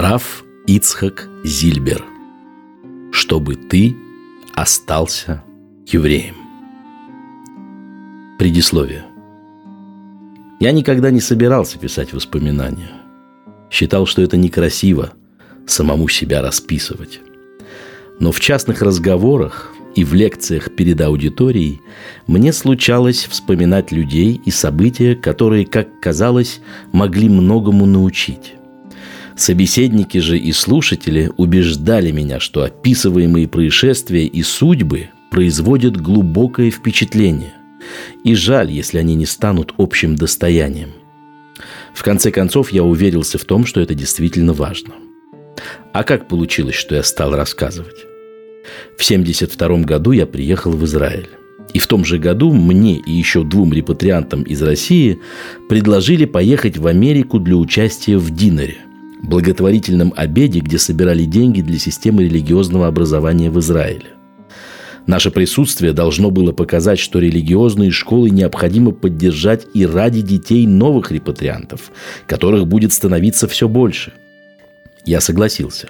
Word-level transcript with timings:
Раф 0.00 0.44
Ицхак 0.68 1.28
Зильбер. 1.42 2.04
Чтобы 3.10 3.56
ты 3.56 3.96
остался 4.54 5.42
евреем. 5.88 6.36
Предисловие. 8.38 9.06
Я 10.60 10.70
никогда 10.70 11.10
не 11.10 11.18
собирался 11.20 11.80
писать 11.80 12.12
воспоминания. 12.12 12.92
Считал, 13.72 14.06
что 14.06 14.22
это 14.22 14.36
некрасиво 14.36 15.14
самому 15.66 16.06
себя 16.06 16.42
расписывать. 16.42 17.18
Но 18.20 18.30
в 18.30 18.38
частных 18.38 18.82
разговорах 18.82 19.72
и 19.96 20.04
в 20.04 20.14
лекциях 20.14 20.76
перед 20.76 21.00
аудиторией 21.00 21.80
мне 22.28 22.52
случалось 22.52 23.24
вспоминать 23.24 23.90
людей 23.90 24.40
и 24.44 24.52
события, 24.52 25.16
которые, 25.16 25.66
как 25.66 25.98
казалось, 25.98 26.60
могли 26.92 27.28
многому 27.28 27.84
научить. 27.84 28.54
Собеседники 29.38 30.18
же 30.18 30.36
и 30.36 30.50
слушатели 30.50 31.30
убеждали 31.36 32.10
меня, 32.10 32.40
что 32.40 32.64
описываемые 32.64 33.46
происшествия 33.46 34.26
и 34.26 34.42
судьбы 34.42 35.10
производят 35.30 35.96
глубокое 35.96 36.72
впечатление. 36.72 37.54
И 38.24 38.34
жаль, 38.34 38.72
если 38.72 38.98
они 38.98 39.14
не 39.14 39.26
станут 39.26 39.74
общим 39.78 40.16
достоянием. 40.16 40.90
В 41.94 42.02
конце 42.02 42.32
концов, 42.32 42.72
я 42.72 42.82
уверился 42.82 43.38
в 43.38 43.44
том, 43.44 43.64
что 43.64 43.80
это 43.80 43.94
действительно 43.94 44.52
важно. 44.54 44.94
А 45.92 46.02
как 46.02 46.26
получилось, 46.26 46.74
что 46.74 46.96
я 46.96 47.04
стал 47.04 47.36
рассказывать? 47.36 48.06
В 48.96 49.04
1972 49.04 49.82
году 49.84 50.10
я 50.10 50.26
приехал 50.26 50.72
в 50.72 50.84
Израиль. 50.84 51.28
И 51.72 51.78
в 51.78 51.86
том 51.86 52.04
же 52.04 52.18
году 52.18 52.52
мне 52.52 52.96
и 52.96 53.12
еще 53.12 53.44
двум 53.44 53.72
репатриантам 53.72 54.42
из 54.42 54.60
России 54.62 55.20
предложили 55.68 56.24
поехать 56.24 56.76
в 56.76 56.88
Америку 56.88 57.38
для 57.38 57.54
участия 57.54 58.18
в 58.18 58.34
Динаре 58.34 58.78
благотворительном 59.22 60.12
обеде, 60.16 60.60
где 60.60 60.78
собирали 60.78 61.24
деньги 61.24 61.60
для 61.60 61.78
системы 61.78 62.24
религиозного 62.24 62.86
образования 62.86 63.50
в 63.50 63.58
Израиле. 63.60 64.06
Наше 65.06 65.30
присутствие 65.30 65.94
должно 65.94 66.30
было 66.30 66.52
показать, 66.52 66.98
что 66.98 67.18
религиозные 67.18 67.90
школы 67.90 68.28
необходимо 68.28 68.90
поддержать 68.92 69.66
и 69.72 69.86
ради 69.86 70.20
детей 70.20 70.66
новых 70.66 71.10
репатриантов, 71.10 71.92
которых 72.26 72.66
будет 72.66 72.92
становиться 72.92 73.48
все 73.48 73.68
больше. 73.68 74.12
Я 75.06 75.22
согласился. 75.22 75.88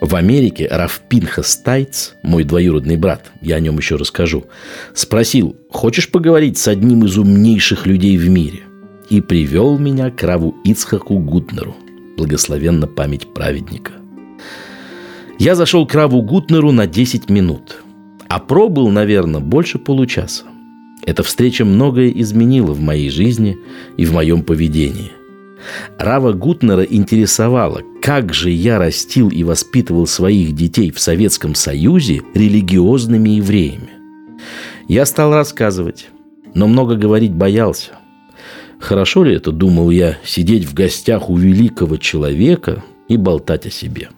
В 0.00 0.16
Америке 0.16 0.66
Раф 0.70 1.02
Пинхас 1.08 1.56
Тайц, 1.58 2.14
мой 2.22 2.44
двоюродный 2.44 2.96
брат, 2.96 3.30
я 3.42 3.56
о 3.56 3.60
нем 3.60 3.76
еще 3.76 3.96
расскажу, 3.96 4.46
спросил, 4.94 5.54
хочешь 5.68 6.10
поговорить 6.10 6.56
с 6.56 6.66
одним 6.68 7.04
из 7.04 7.18
умнейших 7.18 7.86
людей 7.86 8.16
в 8.16 8.28
мире? 8.30 8.60
И 9.10 9.20
привел 9.20 9.78
меня 9.78 10.10
к 10.10 10.22
Раву 10.22 10.56
Ицхаку 10.64 11.18
Гутнеру– 11.18 11.76
благословенна 12.16 12.86
память 12.86 13.32
праведника. 13.32 13.92
Я 15.38 15.54
зашел 15.54 15.86
к 15.86 15.94
Раву 15.94 16.22
Гутнеру 16.22 16.72
на 16.72 16.86
10 16.86 17.30
минут, 17.30 17.82
а 18.28 18.38
пробыл, 18.38 18.90
наверное, 18.90 19.40
больше 19.40 19.78
получаса. 19.78 20.44
Эта 21.04 21.22
встреча 21.22 21.64
многое 21.64 22.10
изменила 22.10 22.72
в 22.72 22.80
моей 22.80 23.10
жизни 23.10 23.58
и 23.96 24.04
в 24.04 24.12
моем 24.12 24.42
поведении. 24.42 25.10
Рава 25.98 26.32
Гутнера 26.32 26.82
интересовало, 26.82 27.82
как 28.00 28.32
же 28.32 28.50
я 28.50 28.78
растил 28.78 29.28
и 29.28 29.44
воспитывал 29.44 30.06
своих 30.06 30.52
детей 30.52 30.90
в 30.90 31.00
Советском 31.00 31.54
Союзе 31.54 32.22
религиозными 32.34 33.30
евреями. 33.30 33.90
Я 34.88 35.06
стал 35.06 35.32
рассказывать, 35.32 36.08
но 36.54 36.66
много 36.66 36.96
говорить 36.96 37.32
боялся. 37.32 37.92
Хорошо 38.82 39.22
ли 39.22 39.36
это, 39.36 39.52
думал 39.52 39.90
я, 39.90 40.18
сидеть 40.24 40.64
в 40.64 40.74
гостях 40.74 41.30
у 41.30 41.36
великого 41.36 41.98
человека 41.98 42.82
и 43.06 43.16
болтать 43.16 43.64
о 43.64 43.70
себе? 43.70 44.08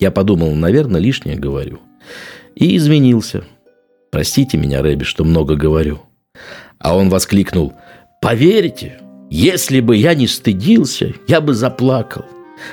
Я 0.00 0.10
подумал, 0.10 0.56
наверное, 0.56 1.00
лишнее 1.00 1.36
говорю. 1.36 1.78
И 2.56 2.76
изменился. 2.76 3.44
Простите 4.10 4.58
меня, 4.58 4.82
Рэби, 4.82 5.04
что 5.04 5.22
много 5.22 5.54
говорю. 5.54 6.02
А 6.80 6.96
он 6.96 7.10
воскликнул, 7.10 7.74
поверьте, 8.20 8.98
если 9.30 9.78
бы 9.78 9.96
я 9.96 10.14
не 10.14 10.26
стыдился, 10.26 11.14
я 11.28 11.40
бы 11.40 11.54
заплакал. 11.54 12.24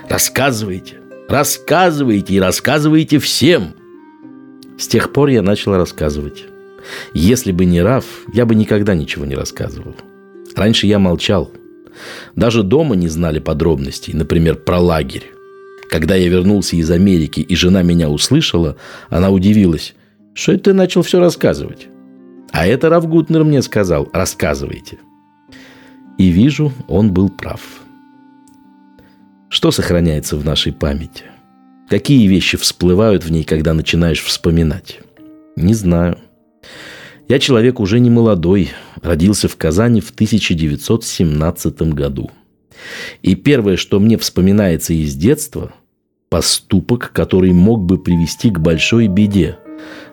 Рассказывайте, 0.09 0.95
рассказывайте 1.29 2.33
и 2.33 2.39
рассказывайте 2.39 3.19
всем. 3.19 3.75
С 4.79 4.87
тех 4.87 5.13
пор 5.13 5.29
я 5.29 5.43
начал 5.43 5.75
рассказывать. 5.75 6.45
Если 7.13 7.51
бы 7.51 7.65
не 7.65 7.83
Раф, 7.83 8.05
я 8.33 8.47
бы 8.47 8.55
никогда 8.55 8.95
ничего 8.95 9.25
не 9.25 9.35
рассказывал. 9.35 9.95
Раньше 10.55 10.87
я 10.87 10.99
молчал. 10.99 11.51
Даже 12.35 12.63
дома 12.63 12.95
не 12.95 13.07
знали 13.07 13.39
подробностей, 13.39 14.13
например, 14.13 14.55
про 14.55 14.79
лагерь. 14.79 15.31
Когда 15.89 16.15
я 16.15 16.27
вернулся 16.27 16.75
из 16.75 16.89
Америки, 16.89 17.39
и 17.39 17.55
жена 17.55 17.83
меня 17.83 18.09
услышала, 18.09 18.77
она 19.09 19.29
удивилась. 19.29 19.93
«Что 20.33 20.53
это 20.53 20.63
ты 20.63 20.73
начал 20.73 21.03
все 21.03 21.19
рассказывать?» 21.19 21.87
А 22.51 22.65
это 22.65 22.89
Равгутнер 22.89 23.43
мне 23.43 23.61
сказал 23.61 24.09
«рассказывайте». 24.13 24.97
И 26.17 26.29
вижу, 26.29 26.71
он 26.87 27.11
был 27.11 27.29
прав. 27.29 27.61
Что 29.49 29.71
сохраняется 29.71 30.35
в 30.37 30.45
нашей 30.45 30.71
памяти? 30.71 31.25
Какие 31.89 32.27
вещи 32.27 32.57
всплывают 32.57 33.23
в 33.23 33.31
ней, 33.31 33.43
когда 33.43 33.73
начинаешь 33.73 34.23
вспоминать? 34.23 34.99
Не 35.55 35.73
знаю. 35.73 36.17
Я 37.33 37.39
человек 37.39 37.79
уже 37.79 37.99
не 37.99 38.11
молодой, 38.11 38.69
родился 39.01 39.47
в 39.47 39.57
Казани 39.57 40.01
в 40.01 40.11
1917 40.11 41.81
году. 41.81 42.29
И 43.23 43.33
первое, 43.33 43.75
что 43.75 43.99
мне 43.99 44.19
вспоминается 44.19 44.93
из 44.93 45.15
детства– 45.15 45.73
поступок, 46.29 47.11
который 47.11 47.51
мог 47.51 47.85
бы 47.85 47.97
привести 47.97 48.51
к 48.51 48.59
большой 48.59 49.07
беде, 49.07 49.57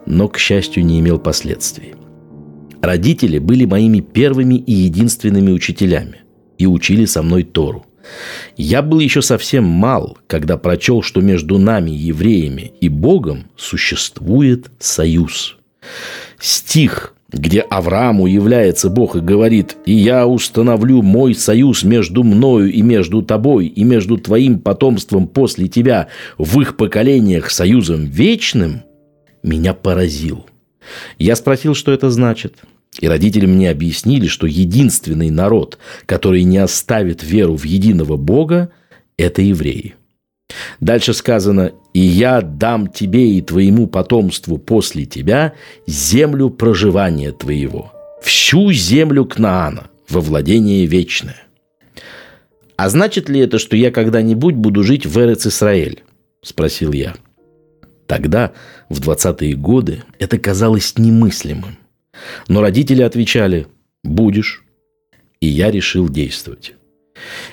но, 0.06 0.28
к 0.28 0.38
счастью, 0.38 0.86
не 0.86 0.98
имел 1.00 1.18
последствий. 1.18 1.92
Родители 2.80 3.38
были 3.38 3.66
моими 3.66 4.00
первыми 4.00 4.54
и 4.54 4.72
единственными 4.72 5.50
учителями 5.50 6.22
и 6.56 6.64
учили 6.64 7.04
со 7.04 7.22
мной 7.22 7.42
Тору. 7.42 7.84
Я 8.56 8.80
был 8.80 8.98
еще 8.98 9.20
совсем 9.20 9.64
мал, 9.64 10.16
когда 10.26 10.56
прочел, 10.56 11.02
что 11.02 11.20
между 11.20 11.58
нами, 11.58 11.90
евреями, 11.90 12.72
и 12.80 12.88
Богом 12.88 13.50
существует 13.56 14.70
союз. 14.78 15.58
Стих, 16.40 17.14
где 17.32 17.60
Аврааму 17.60 18.26
является 18.26 18.90
Бог 18.90 19.16
и 19.16 19.20
говорит 19.20 19.76
«И 19.84 19.92
я 19.92 20.26
установлю 20.26 21.02
мой 21.02 21.34
союз 21.34 21.84
между 21.84 22.24
мною 22.24 22.72
и 22.72 22.82
между 22.82 23.22
тобой, 23.22 23.66
и 23.66 23.84
между 23.84 24.18
твоим 24.18 24.58
потомством 24.58 25.28
после 25.28 25.68
тебя 25.68 26.08
в 26.38 26.60
их 26.60 26.76
поколениях 26.76 27.50
союзом 27.50 28.06
вечным», 28.06 28.82
меня 29.42 29.74
поразил. 29.74 30.46
Я 31.18 31.36
спросил, 31.36 31.74
что 31.74 31.92
это 31.92 32.10
значит. 32.10 32.56
И 32.98 33.06
родители 33.06 33.46
мне 33.46 33.70
объяснили, 33.70 34.26
что 34.26 34.46
единственный 34.46 35.30
народ, 35.30 35.78
который 36.06 36.42
не 36.42 36.58
оставит 36.58 37.22
веру 37.22 37.56
в 37.56 37.64
единого 37.64 38.16
Бога, 38.16 38.70
это 39.16 39.42
евреи. 39.42 39.94
Дальше 40.80 41.14
сказано, 41.14 41.72
«И 41.92 42.00
я 42.00 42.40
дам 42.40 42.88
тебе 42.88 43.32
и 43.32 43.40
твоему 43.40 43.86
потомству 43.86 44.58
после 44.58 45.04
тебя 45.04 45.54
землю 45.86 46.50
проживания 46.50 47.32
твоего, 47.32 47.92
всю 48.22 48.72
землю 48.72 49.24
Кнаана, 49.24 49.90
во 50.08 50.20
владение 50.20 50.86
вечное». 50.86 51.42
«А 52.76 52.88
значит 52.88 53.28
ли 53.28 53.40
это, 53.40 53.58
что 53.58 53.76
я 53.76 53.90
когда-нибудь 53.90 54.54
буду 54.54 54.82
жить 54.82 55.06
в 55.06 55.18
Эрец-Исраэль?»– 55.18 56.02
спросил 56.42 56.92
я. 56.92 57.14
Тогда, 58.06 58.52
в 58.88 59.00
20-е 59.00 59.54
годы, 59.54 60.02
это 60.18 60.36
казалось 60.36 60.98
немыслимым. 60.98 61.78
Но 62.48 62.60
родители 62.60 63.02
отвечали 63.02 63.68
«будешь». 64.02 64.64
И 65.40 65.46
я 65.46 65.70
решил 65.70 66.08
действовать. 66.08 66.74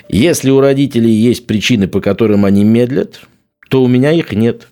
Если 0.10 0.50
у 0.50 0.60
родителей 0.60 1.12
есть 1.12 1.48
причины, 1.48 1.88
по 1.88 2.02
которым 2.02 2.46
они 2.46 2.64
медлят, 2.64 3.22
то 3.70 3.84
у 3.84 3.88
меня 3.88 4.12
их 4.12 4.32
нет. 4.32 4.68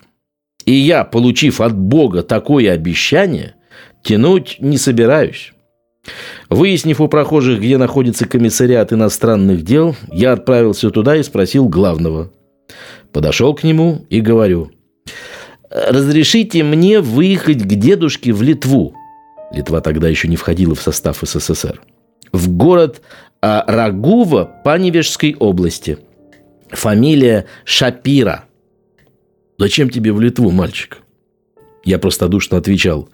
И 0.64 0.72
я, 0.72 1.04
получив 1.04 1.60
от 1.60 1.76
Бога 1.76 2.22
такое 2.22 2.72
обещание, 2.72 3.54
тянуть 4.02 4.56
не 4.60 4.78
собираюсь. 4.78 5.52
Выяснив 6.48 7.00
у 7.00 7.08
прохожих, 7.08 7.60
где 7.60 7.78
находится 7.78 8.26
комиссариат 8.26 8.92
иностранных 8.92 9.62
дел, 9.62 9.96
я 10.12 10.32
отправился 10.32 10.90
туда 10.90 11.16
и 11.16 11.22
спросил 11.22 11.68
главного. 11.68 12.32
Подошел 13.12 13.54
к 13.54 13.64
нему 13.64 14.06
и 14.10 14.20
говорю, 14.20 14.70
«Разрешите 15.70 16.62
мне 16.62 17.00
выехать 17.00 17.62
к 17.62 17.74
дедушке 17.74 18.32
в 18.32 18.42
Литву?» 18.42 18.94
Литва 19.52 19.80
тогда 19.80 20.08
еще 20.08 20.28
не 20.28 20.36
входила 20.36 20.74
в 20.74 20.80
состав 20.80 21.18
СССР. 21.22 21.80
В 22.32 22.48
город 22.50 23.02
а 23.48 23.62
Рагува 23.68 24.44
Паневежской 24.44 25.36
области. 25.38 25.98
Фамилия 26.70 27.46
Шапира. 27.64 28.46
Зачем 29.56 29.88
тебе 29.88 30.12
в 30.12 30.20
Литву, 30.20 30.50
мальчик? 30.50 30.98
Я 31.84 32.00
простодушно 32.00 32.58
отвечал. 32.58 33.08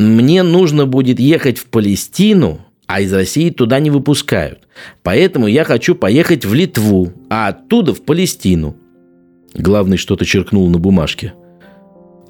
Мне 0.00 0.42
нужно 0.42 0.86
будет 0.86 1.20
ехать 1.20 1.58
в 1.58 1.66
Палестину, 1.66 2.62
а 2.86 3.00
из 3.00 3.12
России 3.12 3.50
туда 3.50 3.78
не 3.78 3.90
выпускают. 3.90 4.66
Поэтому 5.04 5.46
я 5.46 5.62
хочу 5.62 5.94
поехать 5.94 6.44
в 6.44 6.52
Литву, 6.52 7.12
а 7.30 7.46
оттуда 7.46 7.94
в 7.94 8.02
Палестину. 8.02 8.76
Главный 9.54 9.98
что-то 9.98 10.24
черкнул 10.24 10.68
на 10.68 10.80
бумажке. 10.80 11.32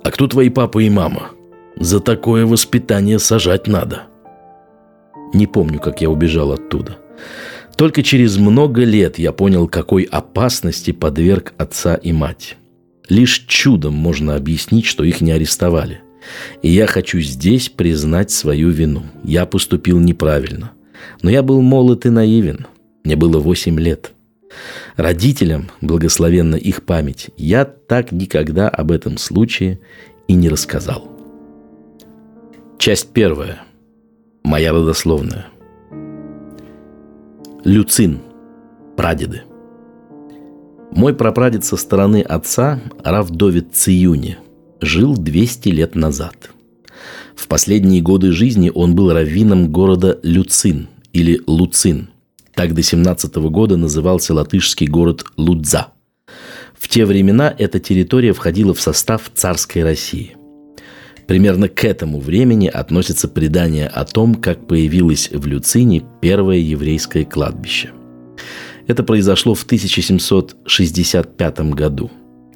«А 0.02 0.10
кто 0.10 0.26
твои 0.26 0.50
папа 0.50 0.80
и 0.80 0.90
мама? 0.90 1.30
За 1.76 2.00
такое 2.00 2.44
воспитание 2.44 3.18
сажать 3.18 3.66
надо». 3.66 4.02
Не 5.32 5.46
помню, 5.46 5.80
как 5.80 6.02
я 6.02 6.10
убежал 6.10 6.52
оттуда. 6.52 6.98
Только 7.76 8.02
через 8.02 8.36
много 8.36 8.84
лет 8.84 9.18
я 9.18 9.32
понял, 9.32 9.68
какой 9.68 10.04
опасности 10.04 10.92
подверг 10.92 11.54
отца 11.58 11.94
и 11.96 12.12
мать. 12.12 12.56
Лишь 13.08 13.44
чудом 13.46 13.94
можно 13.94 14.36
объяснить, 14.36 14.86
что 14.86 15.04
их 15.04 15.20
не 15.20 15.32
арестовали. 15.32 16.00
И 16.62 16.70
я 16.70 16.86
хочу 16.86 17.20
здесь 17.20 17.68
признать 17.68 18.30
свою 18.30 18.70
вину. 18.70 19.02
Я 19.24 19.44
поступил 19.44 19.98
неправильно. 20.00 20.72
Но 21.22 21.30
я 21.30 21.42
был 21.42 21.60
молод 21.60 22.06
и 22.06 22.10
наивен. 22.10 22.66
Мне 23.04 23.16
было 23.16 23.38
восемь 23.38 23.78
лет. 23.78 24.12
Родителям, 24.96 25.70
благословенна 25.80 26.54
их 26.54 26.84
память, 26.84 27.30
я 27.36 27.64
так 27.64 28.12
никогда 28.12 28.68
об 28.68 28.92
этом 28.92 29.18
случае 29.18 29.80
и 30.28 30.34
не 30.34 30.48
рассказал. 30.48 31.10
Часть 32.78 33.08
первая. 33.12 33.62
Моя 34.44 34.72
родословная. 34.72 35.46
Люцин. 37.64 38.20
Прадеды. 38.94 39.44
Мой 40.90 41.14
прапрадед 41.14 41.64
со 41.64 41.78
стороны 41.78 42.20
отца, 42.20 42.78
Равдовит 43.02 43.74
Циюни, 43.74 44.36
жил 44.82 45.16
200 45.16 45.70
лет 45.70 45.94
назад. 45.94 46.50
В 47.34 47.48
последние 47.48 48.02
годы 48.02 48.32
жизни 48.32 48.70
он 48.74 48.94
был 48.94 49.10
раввином 49.14 49.72
города 49.72 50.20
Люцин 50.22 50.88
или 51.14 51.40
Луцин. 51.46 52.10
Так 52.52 52.74
до 52.74 52.82
17 52.82 53.34
года 53.36 53.78
назывался 53.78 54.34
латышский 54.34 54.86
город 54.86 55.24
Лудза. 55.38 55.86
В 56.78 56.86
те 56.88 57.06
времена 57.06 57.54
эта 57.56 57.80
территория 57.80 58.34
входила 58.34 58.74
в 58.74 58.80
состав 58.82 59.30
царской 59.34 59.82
России– 59.82 60.36
Примерно 61.26 61.68
к 61.68 61.84
этому 61.84 62.20
времени 62.20 62.68
относится 62.68 63.28
предание 63.28 63.86
о 63.86 64.04
том, 64.04 64.34
как 64.34 64.66
появилось 64.66 65.30
в 65.30 65.46
Люцине 65.46 66.02
первое 66.20 66.58
еврейское 66.58 67.24
кладбище. 67.24 67.90
Это 68.86 69.02
произошло 69.02 69.54
в 69.54 69.62
1765 69.64 71.60
году, 71.72 72.10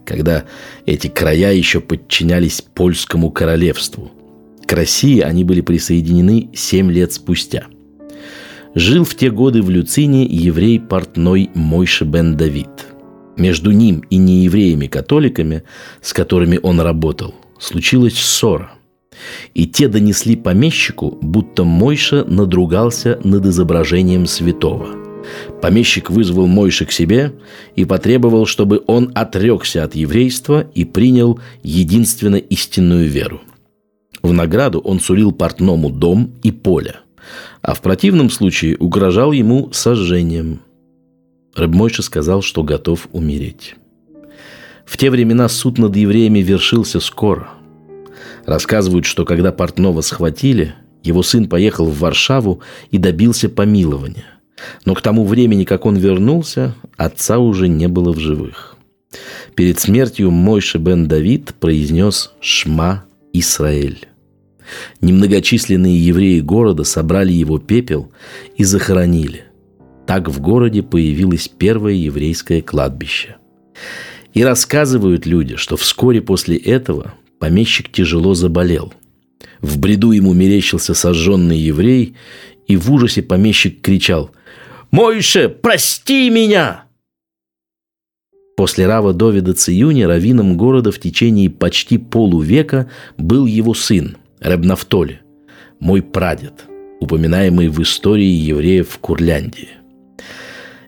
когда 0.05 0.45
эти 0.85 1.09
края 1.09 1.53
еще 1.53 1.81
подчинялись 1.81 2.61
польскому 2.61 3.31
королевству. 3.31 4.11
К 4.67 4.75
России 4.75 5.21
они 5.21 5.45
были 5.45 5.63
присоединены 5.63 6.51
семь 6.55 6.93
лет 6.93 7.15
спустя. 7.15 7.69
Жил 8.75 9.05
в 9.05 9.15
те 9.15 9.31
годы 9.31 9.63
в 9.63 9.71
Люцине 9.71 10.27
еврей 10.27 10.79
портной 10.79 11.49
Мойше 11.55 12.05
бен 12.05 12.37
Давид. 12.37 12.69
Между 13.39 13.71
ним 13.71 14.01
и 14.11 14.19
неевреями-католиками, 14.19 15.63
с 16.03 16.13
которыми 16.13 16.61
он 16.63 16.81
работал– 16.81 17.35
случилась 17.59 18.19
ссора. 18.19 18.73
И 19.55 19.67
те 19.67 19.89
донесли 19.89 20.37
помещику, 20.37 21.19
будто 21.21 21.65
Мойша 21.65 22.25
надругался 22.25 23.19
над 23.25 23.47
изображением 23.47 24.27
святого. 24.27 24.89
Помещик 25.61 26.11
вызвал 26.11 26.47
Мойша 26.47 26.87
к 26.87 26.93
себе 26.93 27.35
и 27.75 27.85
потребовал, 27.85 28.47
чтобы 28.47 28.83
он 28.87 29.11
отрекся 29.15 29.85
от 29.85 29.95
еврейства 29.95 30.67
и 30.75 30.85
принял 30.85 31.41
единственно 31.63 32.37
истинную 32.37 33.09
веру. 33.09 33.41
В 34.23 34.33
награду 34.33 34.81
он 34.81 35.01
сулил 35.01 35.33
портному 35.33 35.91
дом 35.91 36.35
и 36.43 36.51
поле, 36.51 36.97
а 37.63 37.75
в 37.75 37.83
противном 37.83 38.31
случае 38.31 38.77
угрожал 38.77 39.33
ему 39.33 39.71
сожжением. 39.73 40.61
Рыбмойша 41.55 42.03
сказал, 42.03 42.43
что 42.43 42.63
готов 42.63 43.09
умереть. 43.13 43.75
В 44.89 44.97
те 44.97 45.11
времена 45.11 45.51
суд 45.51 45.77
над 45.77 45.95
евреями 45.97 46.39
вершился 46.39 46.99
скоро. 46.99 47.51
Рассказывают, 48.47 49.05
что 49.05 49.27
когда 49.27 49.53
Портнова 49.53 50.01
схватили, 50.01 50.75
его 51.03 51.23
сын 51.23 51.47
поехал 51.47 51.85
в 51.85 51.99
Варшаву 51.99 52.63
и 52.91 52.97
добился 52.97 53.51
помилования. 53.51 54.25
Но 54.87 54.95
к 54.95 55.03
тому 55.03 55.27
времени, 55.27 55.65
как 55.65 55.85
он 55.85 55.97
вернулся, 55.97 56.75
отца 56.97 57.39
уже 57.39 57.69
не 57.69 57.87
было 57.87 58.13
в 58.13 58.19
живых. 58.19 58.77
Перед 59.55 59.79
смертью 59.79 60.31
Мойше 60.31 60.79
бен 60.79 61.07
Давид 61.07 61.55
произнес 61.61 62.33
«Шма 62.41 63.05
Исраэль». 63.35 64.09
Немногочисленные 65.03 66.03
евреи 66.03 66.41
города 66.41 66.85
собрали 66.85 67.33
его 67.35 67.59
пепел 67.59 68.11
и 68.57 68.65
захоронили. 68.65 69.45
Так 70.07 70.29
в 70.29 70.41
городе 70.41 70.83
появилось 70.83 71.47
первое 71.47 71.93
еврейское 71.93 72.63
кладбище. 72.63 73.37
И 74.39 74.45
рассказывают 74.45 75.27
люди, 75.27 75.57
что 75.57 75.77
вскоре 75.77 76.23
после 76.23 76.57
этого 76.57 77.15
помещик 77.41 77.91
тяжело 77.91 78.35
заболел. 78.35 78.95
В 79.61 79.81
бреду 79.81 80.13
ему 80.13 80.33
мерещился 80.33 80.95
сожженный 80.95 81.59
еврей, 81.59 82.15
и 82.69 82.77
в 82.77 82.89
ужасе 82.93 83.21
помещик 83.21 83.81
кричал 83.81 84.31
«Мойше, 84.93 85.49
прости 85.49 86.31
меня!» 86.31 86.85
После 88.57 88.87
Рава 88.87 89.13
Довида 89.13 89.55
Циюни 89.55 90.03
раввином 90.03 90.57
города 90.57 90.93
в 90.93 91.01
течение 91.01 91.51
почти 91.51 91.99
полувека 91.99 92.89
был 93.17 93.45
его 93.45 93.75
сын, 93.75 94.19
Ребнафтоли, 94.39 95.21
мой 95.81 96.01
прадед, 96.01 96.65
упоминаемый 97.01 97.67
в 97.71 97.83
истории 97.83 98.23
евреев 98.23 98.89
в 98.89 98.99
Курляндии. 99.01 99.71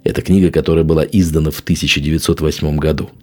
Это 0.05 0.23
книга, 0.23 0.53
которая 0.53 0.85
была 0.85 1.05
издана 1.05 1.51
в 1.51 1.59
1908 1.59 2.77
году– 2.77 3.11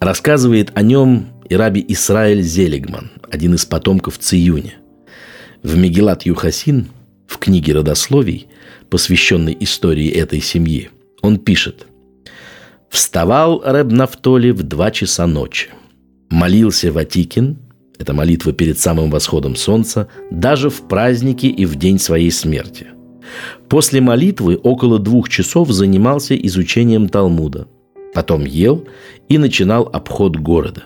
Рассказывает 0.00 0.70
о 0.74 0.82
нем 0.82 1.26
и 1.48 1.56
раби 1.56 1.84
Исраэль 1.88 2.42
Зелигман, 2.42 3.10
один 3.30 3.54
из 3.54 3.66
потомков 3.66 4.18
Циюни. 4.18 4.74
В 5.62 5.76
Мегилат 5.76 6.22
Юхасин, 6.22 6.88
в 7.26 7.38
книге 7.38 7.72
родословий, 7.72 8.46
посвященной 8.90 9.56
истории 9.58 10.08
этой 10.08 10.40
семьи, 10.40 10.90
он 11.20 11.38
пишет 11.38 11.86
«Вставал 12.88 13.60
Рэб 13.64 13.90
Нафтоли 13.90 14.50
в 14.50 14.62
два 14.62 14.92
часа 14.92 15.26
ночи, 15.26 15.70
молился 16.30 16.92
Ватикин, 16.92 17.58
это 17.98 18.14
молитва 18.14 18.52
перед 18.52 18.78
самым 18.78 19.10
восходом 19.10 19.56
солнца, 19.56 20.06
даже 20.30 20.70
в 20.70 20.82
праздники 20.82 21.46
и 21.46 21.66
в 21.66 21.74
день 21.74 21.98
своей 21.98 22.30
смерти. 22.30 22.86
После 23.68 24.00
молитвы 24.00 24.56
около 24.62 25.00
двух 25.00 25.28
часов 25.28 25.72
занимался 25.72 26.36
изучением 26.36 27.08
Талмуда– 27.08 27.66
Потом 28.14 28.44
ел 28.44 28.84
и 29.28 29.38
начинал 29.38 29.88
обход 29.92 30.36
города. 30.36 30.84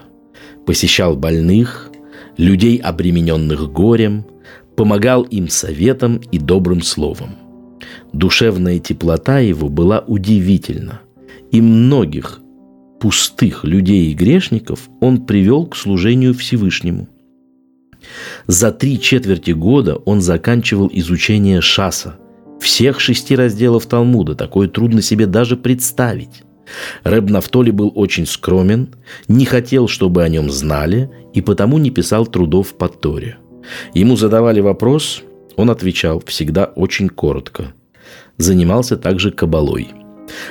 Посещал 0.67 1.17
больных, 1.17 1.91
людей, 2.37 2.77
обремененных 2.79 3.71
горем, 3.73 4.25
помогал 4.77 5.23
им 5.23 5.49
советом 5.49 6.19
и 6.31 6.39
добрым 6.39 6.83
словом. 6.83 7.31
Душевная 8.13 8.79
теплота 8.79 9.39
его 9.39 9.69
была 9.69 10.01
удивительна, 10.01 11.01
и 11.51 11.61
многих 11.61 12.41
пустых 13.01 13.65
людей 13.65 14.11
и 14.11 14.15
грешников 14.15 14.89
он 15.01 15.27
привел 15.27 15.67
к 15.67 15.77
служению 15.77 16.35
Всевышнему. 16.35 17.09
За 18.47 18.73
три 18.73 19.01
четверти 19.01 19.51
года 19.53 19.97
он 19.97 20.21
заканчивал 20.21 20.91
изучение 20.93 21.61
Шаса, 21.61 22.17
всех 22.61 23.01
шести 23.01 23.35
разделов 23.35 23.87
Талмуда. 23.87 24.35
Такое 24.35 24.69
трудно 24.69 25.03
себе 25.03 25.27
даже 25.27 25.57
представить. 25.57 26.43
Рэб 27.05 27.31
Нафтоли 27.31 27.71
был 27.71 27.93
очень 27.95 28.27
скромен, 28.27 28.95
не 29.29 29.45
хотел, 29.45 29.89
чтобы 29.89 30.23
о 30.23 30.29
нем 30.29 30.51
знали, 30.51 31.11
и 31.35 31.41
потому 31.41 31.79
не 31.79 31.91
писал 31.91 32.27
трудов 32.27 32.75
по 32.75 32.89
Торе. 32.89 33.39
Ему 33.95 34.17
задавали 34.17 34.61
вопрос, 34.61 35.23
он 35.57 35.71
отвечал 35.71 36.23
всегда 36.27 36.65
очень 36.65 37.09
коротко. 37.09 37.73
Занимался 38.39 38.97
также 38.97 39.31
кабалой. 39.31 39.89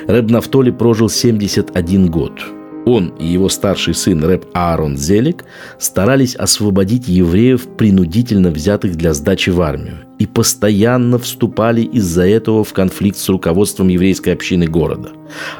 Рэб 0.06 0.30
Нафтоли 0.30 0.70
прожил 0.70 1.08
71 1.08 2.10
год– 2.10 2.32
он 2.84 3.08
и 3.18 3.26
его 3.26 3.48
старший 3.48 3.94
сын 3.94 4.24
Рэб 4.24 4.46
Аарон 4.54 4.96
Зелик 4.96 5.44
старались 5.78 6.34
освободить 6.34 7.08
евреев, 7.08 7.68
принудительно 7.76 8.50
взятых 8.50 8.96
для 8.96 9.14
сдачи 9.14 9.50
в 9.50 9.60
армию, 9.60 9.98
и 10.18 10.26
постоянно 10.26 11.18
вступали 11.18 11.82
из-за 11.82 12.26
этого 12.26 12.64
в 12.64 12.72
конфликт 12.72 13.18
с 13.18 13.28
руководством 13.28 13.88
еврейской 13.88 14.30
общины 14.30 14.66
города. 14.66 15.10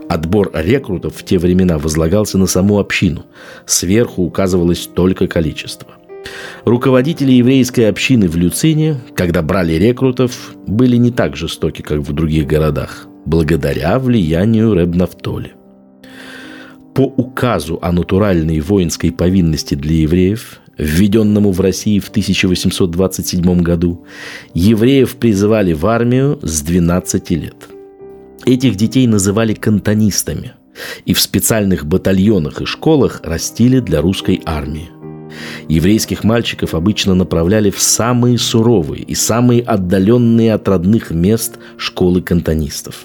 Отбор 0.08 0.50
рекрутов 0.54 1.16
в 1.16 1.24
те 1.24 1.38
времена 1.38 1.78
возлагался 1.78 2.38
на 2.38 2.46
саму 2.46 2.78
общину. 2.78 3.24
Сверху 3.66 4.22
указывалось 4.22 4.88
только 4.92 5.26
количество. 5.28 5.88
Руководители 6.64 7.32
еврейской 7.32 7.88
общины 7.88 8.28
в 8.28 8.36
Люцине, 8.36 9.00
когда 9.14 9.42
брали 9.42 9.72
рекрутов, 9.74 10.54
были 10.66 10.96
не 10.96 11.10
так 11.10 11.36
жестоки, 11.36 11.82
как 11.82 11.98
в 11.98 12.12
других 12.12 12.46
городах, 12.46 13.06
благодаря 13.26 13.98
влиянию 13.98 14.74
Рэб 14.74 14.94
Нафтоли 14.94 15.54
по 16.94 17.02
указу 17.02 17.78
о 17.82 17.92
натуральной 17.92 18.60
воинской 18.60 19.12
повинности 19.12 19.74
для 19.74 19.96
евреев, 19.96 20.60
введенному 20.78 21.52
в 21.52 21.60
России 21.60 21.98
в 21.98 22.08
1827 22.08 23.62
году, 23.62 24.04
евреев 24.54 25.16
призывали 25.16 25.72
в 25.72 25.86
армию 25.86 26.38
с 26.42 26.62
12 26.62 27.30
лет. 27.30 27.68
Этих 28.44 28.76
детей 28.76 29.06
называли 29.06 29.54
кантонистами. 29.54 30.52
и 31.04 31.12
в 31.12 31.20
специальных 31.20 31.84
батальонах 31.84 32.62
и 32.62 32.64
школах 32.64 33.20
растили 33.24 33.80
для 33.80 34.00
русской 34.00 34.40
армии. 34.46 34.88
Еврейских 35.68 36.24
мальчиков 36.24 36.74
обычно 36.74 37.14
направляли 37.14 37.70
в 37.70 37.80
самые 37.80 38.38
суровые 38.38 39.02
и 39.02 39.14
самые 39.14 39.62
отдаленные 39.62 40.54
от 40.54 40.66
родных 40.68 41.10
мест 41.10 41.58
школы 41.76 42.22
кантонистов. 42.22 43.04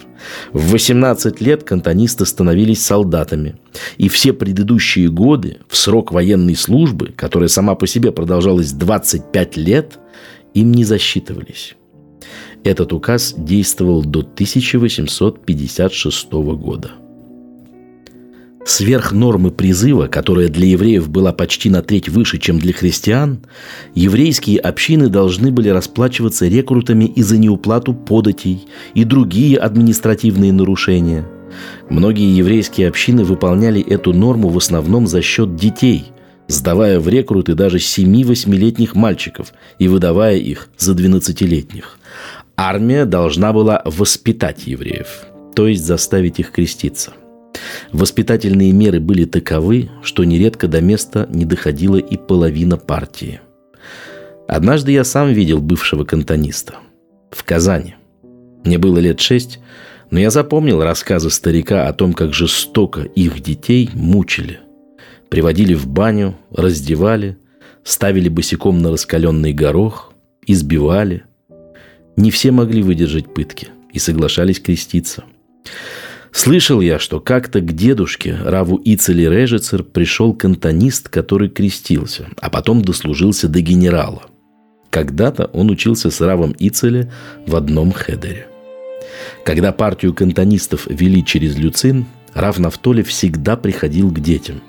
В 0.51 0.71
18 0.71 1.41
лет 1.41 1.63
кантонисты 1.63 2.25
становились 2.25 2.83
солдатами, 2.83 3.57
и 3.97 4.09
все 4.09 4.33
предыдущие 4.33 5.09
годы 5.09 5.59
в 5.67 5.77
срок 5.77 6.11
военной 6.11 6.55
службы, 6.55 7.13
которая 7.15 7.49
сама 7.49 7.75
по 7.75 7.85
себе 7.87 8.11
продолжалась 8.11 8.71
25 8.71 9.57
лет, 9.57 9.99
им 10.53 10.71
не 10.71 10.83
засчитывались. 10.83 11.75
Этот 12.63 12.93
указ 12.93 13.35
действовал 13.37 14.03
до 14.03 14.21
1856 14.21 16.31
года. 16.31 16.91
Сверх 18.67 19.13
нормы 19.13 19.51
призыва, 19.51 20.07
которая 20.07 20.49
для 20.49 20.67
евреев 20.67 21.07
была 21.07 21.31
почти 21.31 21.69
на 21.69 21.81
треть 21.81 22.09
выше, 22.09 22.37
чем 22.37 22.59
для 22.59 22.73
христиан, 22.73 23.39
еврейские 23.95 24.59
общины 24.59 25.07
должны 25.07 25.51
были 25.51 25.69
расплачиваться 25.69 26.49
рекрутами 26.49 27.05
и 27.05 27.21
за 27.21 27.37
неуплату 27.37 27.93
податей 27.93 28.67
и 28.93 29.05
другие 29.05 29.57
административные 29.57 30.51
нарушения. 30.51 31.25
Многие 31.89 32.35
еврейские 32.35 32.89
общины 32.89 33.23
выполняли 33.23 33.81
эту 33.81 34.11
норму 34.11 34.49
в 34.49 34.57
основном 34.57 35.07
за 35.07 35.21
счет 35.21 35.55
детей, 35.55 36.11
сдавая 36.49 36.99
в 36.99 37.07
рекруты 37.07 37.53
даже 37.53 37.77
7-8-летних 37.77 38.95
мальчиков 38.95 39.53
и 39.79 39.87
выдавая 39.87 40.35
их 40.35 40.67
за 40.77 40.91
12-летних. 40.91 41.97
Армия 42.57 43.05
должна 43.05 43.53
была 43.53 43.81
воспитать 43.85 44.67
евреев, 44.67 45.21
то 45.55 45.69
есть 45.69 45.85
заставить 45.85 46.41
их 46.41 46.51
креститься– 46.51 47.13
Воспитательные 47.91 48.71
меры 48.71 48.99
были 48.99 49.25
таковы, 49.25 49.89
что 50.03 50.23
нередко 50.23 50.67
до 50.67 50.81
места 50.81 51.27
не 51.31 51.45
доходила 51.45 51.97
и 51.97 52.17
половина 52.17 52.77
партии. 52.77 53.41
Однажды 54.47 54.91
я 54.91 55.03
сам 55.03 55.33
видел 55.33 55.59
бывшего 55.59 56.05
кантониста. 56.05 56.75
В 57.31 57.43
Казани. 57.43 57.95
Мне 58.63 58.77
было 58.77 58.97
лет 58.97 59.19
шесть, 59.19 59.59
но 60.09 60.19
я 60.19 60.29
запомнил 60.29 60.81
рассказы 60.81 61.29
старика 61.29 61.87
о 61.87 61.93
том, 61.93 62.13
как 62.13 62.33
жестоко 62.33 63.01
их 63.01 63.41
детей 63.41 63.89
мучили. 63.93 64.59
Приводили 65.29 65.73
в 65.73 65.87
баню, 65.87 66.37
раздевали, 66.51 67.37
ставили 67.83 68.29
босиком 68.29 68.81
на 68.81 68.91
раскаленный 68.91 69.53
горох, 69.53 70.13
избивали. 70.45 71.23
Не 72.15 72.31
все 72.31 72.51
могли 72.51 72.81
выдержать 72.81 73.33
пытки 73.33 73.67
и 73.91 73.99
соглашались 73.99 74.59
креститься– 74.59 75.23
Слышал 76.37 76.81
я, 76.81 76.99
что 76.99 77.19
как-то 77.19 77.61
к 77.61 77.73
дедушке 77.73 78.37
Раву 78.39 78.79
Ицели 78.85 79.23
Режицер 79.23 79.81
пришел 79.81 80.35
кантонист, 80.35 81.09
который 81.09 81.49
крестился, 81.49 82.27
а 82.39 82.51
потом 82.51 82.83
дослужился 82.83 83.47
до 83.47 83.59
генерала. 83.59 84.21
Когда-то 84.91 85.45
он 85.47 85.71
учился 85.71 86.11
с 86.11 86.21
Равом 86.21 86.55
Ицеле 86.59 87.11
в 87.47 87.55
одном 87.55 87.91
хедере. 87.91 88.45
Когда 89.43 89.71
партию 89.71 90.13
кантонистов 90.13 90.85
вели 90.85 91.25
через 91.25 91.57
Люцин, 91.57 92.05
Рав 92.35 92.59
Нафтоли 92.59 93.01
всегда 93.01 93.57
приходил 93.57 94.11
к 94.11 94.19
детям. 94.19 94.61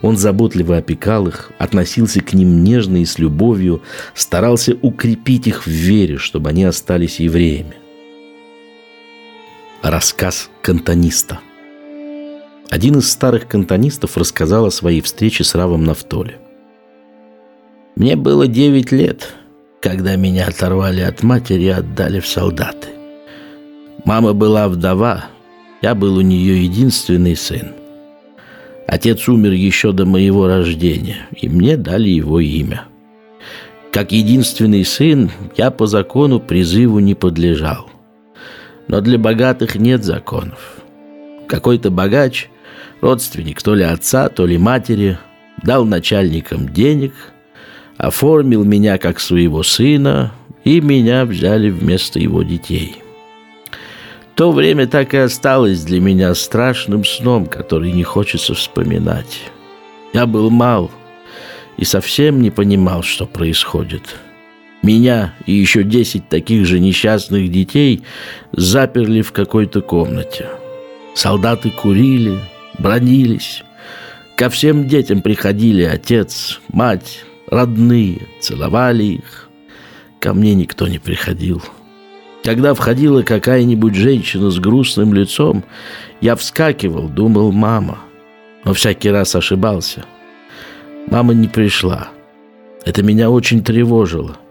Он 0.00 0.16
заботливо 0.16 0.78
опекал 0.78 1.28
их, 1.28 1.52
относился 1.58 2.22
к 2.22 2.32
ним 2.32 2.64
нежно 2.64 2.96
и 2.96 3.04
с 3.04 3.18
любовью, 3.18 3.82
старался 4.14 4.74
укрепить 4.80 5.46
их 5.48 5.66
в 5.66 5.70
вере, 5.70 6.16
чтобы 6.16 6.48
они 6.48 6.64
остались 6.64 7.20
евреями. 7.20 7.76
Рассказ 9.82 10.50
кантониста. 10.60 11.40
Один 12.68 12.98
из 12.98 13.10
старых 13.10 13.48
кантонистов 13.48 14.18
рассказал 14.18 14.66
о 14.66 14.70
своей 14.70 15.00
встрече 15.00 15.42
с 15.42 15.54
Равом 15.54 15.84
Нафтоли. 15.84 16.36
«Мне 17.96 18.14
было 18.14 18.46
девять 18.46 18.92
лет, 18.92 19.32
когда 19.80 20.16
меня 20.16 20.48
оторвали 20.48 21.00
от 21.00 21.22
матери 21.22 21.62
и 21.62 21.68
отдали 21.68 22.20
в 22.20 22.26
солдаты. 22.26 22.88
Мама 24.04 24.34
была 24.34 24.68
вдова, 24.68 25.24
я 25.80 25.94
был 25.94 26.18
у 26.18 26.20
нее 26.20 26.62
единственный 26.62 27.34
сын. 27.34 27.72
Отец 28.86 29.28
умер 29.28 29.52
еще 29.52 29.92
до 29.92 30.04
моего 30.04 30.46
рождения, 30.46 31.26
и 31.34 31.48
мне 31.48 31.78
дали 31.78 32.10
его 32.10 32.38
имя. 32.38 32.84
Как 33.92 34.12
единственный 34.12 34.84
сын, 34.84 35.30
я 35.56 35.70
по 35.70 35.86
закону 35.86 36.38
призыву 36.38 36.98
не 36.98 37.14
подлежал. 37.14 37.88
Но 38.90 39.00
для 39.00 39.18
богатых 39.18 39.76
нет 39.76 40.02
законов. 40.02 40.58
Какой-то 41.46 41.92
богач, 41.92 42.48
родственник 43.00 43.62
то 43.62 43.76
ли 43.76 43.84
отца, 43.84 44.28
то 44.28 44.44
ли 44.44 44.58
матери, 44.58 45.16
дал 45.62 45.84
начальникам 45.84 46.68
денег, 46.68 47.14
оформил 47.98 48.64
меня 48.64 48.98
как 48.98 49.20
своего 49.20 49.62
сына, 49.62 50.32
и 50.64 50.80
меня 50.80 51.24
взяли 51.24 51.70
вместо 51.70 52.18
его 52.18 52.42
детей. 52.42 52.96
То 54.34 54.50
время 54.50 54.88
так 54.88 55.14
и 55.14 55.18
осталось 55.18 55.84
для 55.84 56.00
меня 56.00 56.34
страшным 56.34 57.04
сном, 57.04 57.46
который 57.46 57.92
не 57.92 58.02
хочется 58.02 58.54
вспоминать. 58.54 59.40
Я 60.12 60.26
был 60.26 60.50
мал 60.50 60.90
и 61.76 61.84
совсем 61.84 62.42
не 62.42 62.50
понимал, 62.50 63.04
что 63.04 63.24
происходит– 63.24 64.16
меня 64.82 65.34
и 65.46 65.52
еще 65.52 65.82
десять 65.82 66.28
таких 66.28 66.66
же 66.66 66.80
несчастных 66.80 67.50
детей 67.50 68.02
заперли 68.52 69.20
в 69.22 69.32
какой-то 69.32 69.82
комнате. 69.82 70.48
Солдаты 71.14 71.70
курили, 71.70 72.38
бронились. 72.78 73.62
Ко 74.36 74.48
всем 74.48 74.88
детям 74.88 75.20
приходили 75.20 75.82
отец, 75.82 76.60
мать, 76.68 77.24
родные, 77.46 78.26
целовали 78.40 79.04
их. 79.04 79.50
Ко 80.18 80.32
мне 80.32 80.54
никто 80.54 80.88
не 80.88 80.98
приходил. 80.98 81.62
Когда 82.42 82.72
входила 82.72 83.22
какая-нибудь 83.22 83.94
женщина 83.94 84.50
с 84.50 84.58
грустным 84.58 85.12
лицом, 85.12 85.62
я 86.22 86.36
вскакивал, 86.36 87.08
думал 87.08 87.52
«мама». 87.52 87.98
Но 88.64 88.74
всякий 88.74 89.10
раз 89.10 89.34
ошибался. 89.34 90.04
Мама 91.06 91.32
не 91.32 91.48
пришла. 91.48 92.08
Это 92.84 93.02
меня 93.02 93.30
очень 93.30 93.62
тревожило– 93.62 94.38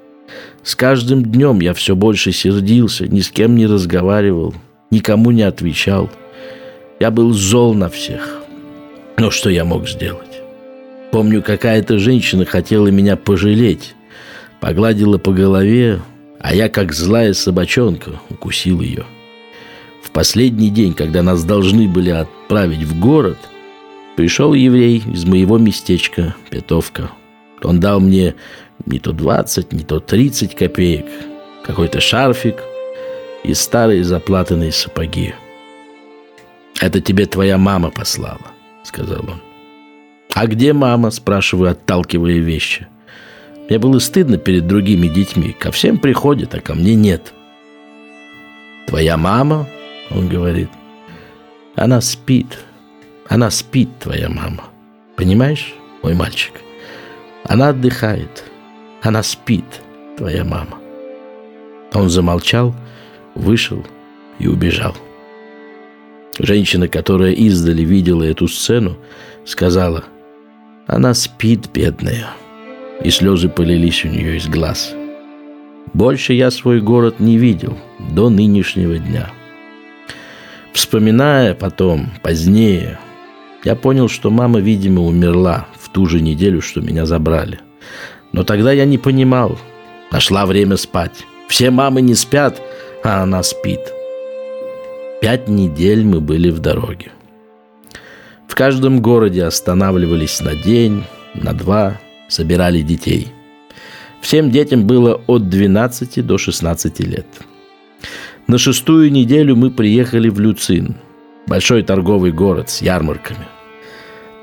с 0.63 0.75
каждым 0.75 1.23
днем 1.23 1.59
я 1.61 1.73
все 1.73 1.95
больше 1.95 2.31
сердился, 2.31 3.07
ни 3.07 3.21
с 3.21 3.29
кем 3.29 3.55
не 3.55 3.65
разговаривал, 3.65 4.53
никому 4.91 5.31
не 5.31 5.43
отвечал. 5.43 6.09
Я 6.99 7.11
был 7.11 7.31
зол 7.31 7.73
на 7.73 7.89
всех. 7.89 8.41
Но 9.17 9.31
что 9.31 9.49
я 9.49 9.65
мог 9.65 9.87
сделать? 9.87 10.41
Помню, 11.11 11.41
какая-то 11.41 11.97
женщина 11.97 12.45
хотела 12.45 12.87
меня 12.87 13.15
пожалеть. 13.15 13.95
Погладила 14.59 15.17
по 15.17 15.31
голове, 15.31 16.01
а 16.39 16.53
я, 16.53 16.69
как 16.69 16.93
злая 16.93 17.33
собачонка, 17.33 18.19
укусил 18.29 18.81
ее. 18.81 19.05
В 20.03 20.11
последний 20.11 20.69
день, 20.69 20.93
когда 20.93 21.23
нас 21.23 21.43
должны 21.43 21.87
были 21.87 22.09
отправить 22.09 22.83
в 22.83 22.99
город, 22.99 23.37
пришел 24.15 24.53
еврей 24.53 25.01
из 25.13 25.25
моего 25.25 25.57
местечка, 25.57 26.35
Петовка. 26.49 27.11
Он 27.63 27.79
дал 27.79 27.99
мне 27.99 28.35
не 28.85 28.99
то 28.99 29.11
20, 29.11 29.73
не 29.73 29.83
то 29.83 29.99
30 29.99 30.55
копеек, 30.55 31.05
какой-то 31.63 31.99
шарфик 31.99 32.63
и 33.43 33.53
старые 33.53 34.03
заплатанные 34.03 34.71
сапоги. 34.71 35.33
«Это 36.81 37.01
тебе 37.01 37.25
твоя 37.25 37.57
мама 37.57 37.89
послала»,— 37.91 38.51
сказал 38.83 39.21
он. 39.21 39.41
«А 40.33 40.47
где 40.47 40.73
мама?»— 40.73 41.09
спрашиваю, 41.11 41.71
отталкивая 41.71 42.37
вещи. 42.37 42.87
Мне 43.67 43.77
было 43.77 43.99
стыдно 43.99 44.37
перед 44.37 44.65
другими 44.65 45.07
детьми. 45.07 45.51
Ко 45.51 45.71
всем 45.71 45.97
приходит, 45.97 46.55
а 46.55 46.59
ко 46.59 46.73
мне 46.73 46.95
нет. 46.95 47.33
«Твоя 48.87 49.17
мама?»— 49.17 49.67
он 50.09 50.27
говорит. 50.27 50.69
«Она 51.75 52.01
спит. 52.01 52.57
Она 53.27 53.51
спит, 53.51 53.89
твоя 53.99 54.27
мама. 54.27 54.63
Понимаешь, 55.15 55.75
мой 56.01 56.15
мальчик? 56.15 56.53
Она 57.43 57.69
отдыхает. 57.69 58.43
Она 59.01 59.23
спит, 59.23 59.65
твоя 60.17 60.43
мама. 60.43 60.77
Он 61.93 62.09
замолчал, 62.09 62.75
вышел 63.35 63.85
и 64.39 64.47
убежал. 64.47 64.95
Женщина, 66.37 66.87
которая 66.87 67.31
издали 67.31 67.83
видела 67.83 68.23
эту 68.23 68.47
сцену, 68.47 68.97
сказала, 69.45 70.03
«Она 70.87 71.13
спит, 71.13 71.69
бедная», 71.73 72.27
и 73.03 73.09
слезы 73.09 73.49
полились 73.49 74.05
у 74.05 74.09
нее 74.09 74.37
из 74.37 74.47
глаз. 74.47 74.93
Больше 75.93 76.33
я 76.33 76.51
свой 76.51 76.81
город 76.81 77.19
не 77.19 77.37
видел 77.37 77.77
до 77.99 78.29
нынешнего 78.29 78.97
дня. 78.97 79.31
Вспоминая 80.73 81.55
потом, 81.55 82.11
позднее, 82.21 82.99
я 83.63 83.75
понял, 83.75 84.07
что 84.07 84.29
мама, 84.29 84.59
видимо, 84.59 85.01
умерла 85.01 85.67
в 85.77 85.89
ту 85.89 86.05
же 86.05 86.21
неделю, 86.21 86.61
что 86.61 86.79
меня 86.81 87.05
забрали. 87.05 87.59
Но 88.31 88.43
тогда 88.43 88.71
я 88.71 88.85
не 88.85 88.97
понимал. 88.97 89.57
Нашла 90.11 90.45
время 90.45 90.77
спать. 90.77 91.25
Все 91.47 91.71
мамы 91.71 92.01
не 92.01 92.15
спят, 92.15 92.61
а 93.03 93.23
она 93.23 93.43
спит. 93.43 93.79
Пять 95.21 95.47
недель 95.47 96.05
мы 96.05 96.21
были 96.21 96.49
в 96.49 96.59
дороге. 96.59 97.11
каждом 98.59 99.01
городе 99.01 99.45
останавливались 99.45 100.41
на 100.41 100.53
день, 100.53 101.05
на 101.33 101.53
два, 101.53 101.97
собирали 102.27 102.81
детей. 102.81 103.29
Всем 104.19 104.51
детям 104.51 104.85
было 104.85 105.21
от 105.27 105.47
12 105.47 106.25
до 106.25 106.37
16 106.37 106.99
лет. 106.99 107.25
На 108.47 108.57
шестую 108.57 109.13
неделю 109.13 109.55
мы 109.55 109.71
приехали 109.71 110.27
в 110.27 110.41
Люцин, 110.41 110.97
большой 111.47 111.83
торговый 111.83 112.33
город 112.33 112.69
с 112.69 112.81
ярмарками. 112.81 113.47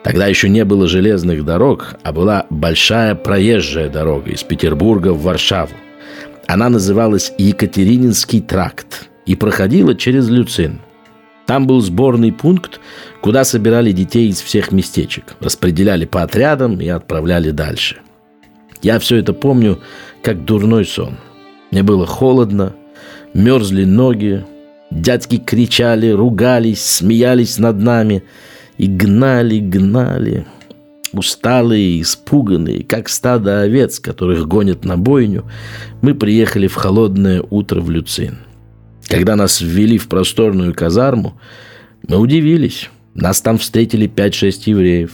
Тогда 0.06 0.28
еще 0.28 0.48
не 0.48 0.64
было 0.64 0.86
железных 0.86 1.44
дорог, 1.44 1.96
а 2.04 2.12
была 2.12 2.46
большая 2.48 3.16
проезжая 3.16 3.88
дорога 3.88 4.30
из 4.30 4.44
Петербурга 4.44 5.08
в 5.12 5.22
Варшаву. 5.24 5.72
Она 6.46 6.68
называлась 6.68 7.32
Екатерининский 7.38 8.40
тракт 8.40 9.08
и 9.26 9.34
проходила 9.34 9.96
через 9.96 10.28
Люцин. 10.28 10.78
Там 11.44 11.66
был 11.66 11.80
сборный 11.80 12.30
пункт, 12.30 12.78
куда 13.20 13.42
собирали 13.42 13.90
детей 13.90 14.28
из 14.28 14.40
всех 14.40 14.70
местечек, 14.70 15.34
распределяли 15.40 16.04
по 16.04 16.22
отрядам 16.22 16.80
и 16.80 16.86
отправляли 16.86 17.50
дальше. 17.50 17.96
Я 18.82 19.00
все 19.00 19.16
это 19.16 19.32
помню, 19.32 19.80
как 20.22 20.44
дурной 20.44 20.84
сон. 20.84 21.16
Мне 21.72 21.82
было 21.82 22.06
холодно, 22.06 22.76
мерзли 23.34 23.82
ноги, 23.82 24.44
дядьки 24.92 25.38
кричали, 25.38 26.10
ругались, 26.10 26.84
смеялись 26.84 27.58
над 27.58 27.80
нами 27.80 28.22
и 28.78 28.86
гнали, 28.86 29.58
гнали. 29.58 30.46
Усталые, 31.12 32.02
испуганные, 32.02 32.84
как 32.84 33.08
стадо 33.08 33.62
овец, 33.62 34.00
которых 34.00 34.46
гонят 34.46 34.84
на 34.84 34.98
бойню, 34.98 35.44
мы 36.02 36.14
приехали 36.14 36.66
в 36.66 36.74
холодное 36.74 37.42
утро 37.48 37.80
в 37.80 37.90
Люцин. 37.90 38.38
Когда 39.08 39.36
нас 39.36 39.60
ввели 39.60 39.98
в 39.98 40.08
просторную 40.08 40.74
казарму, 40.74 41.40
мы 42.06 42.18
удивились. 42.18 42.90
Нас 43.14 43.40
там 43.40 43.56
встретили 43.58 44.08
5-6 44.08 44.62
евреев. 44.66 45.12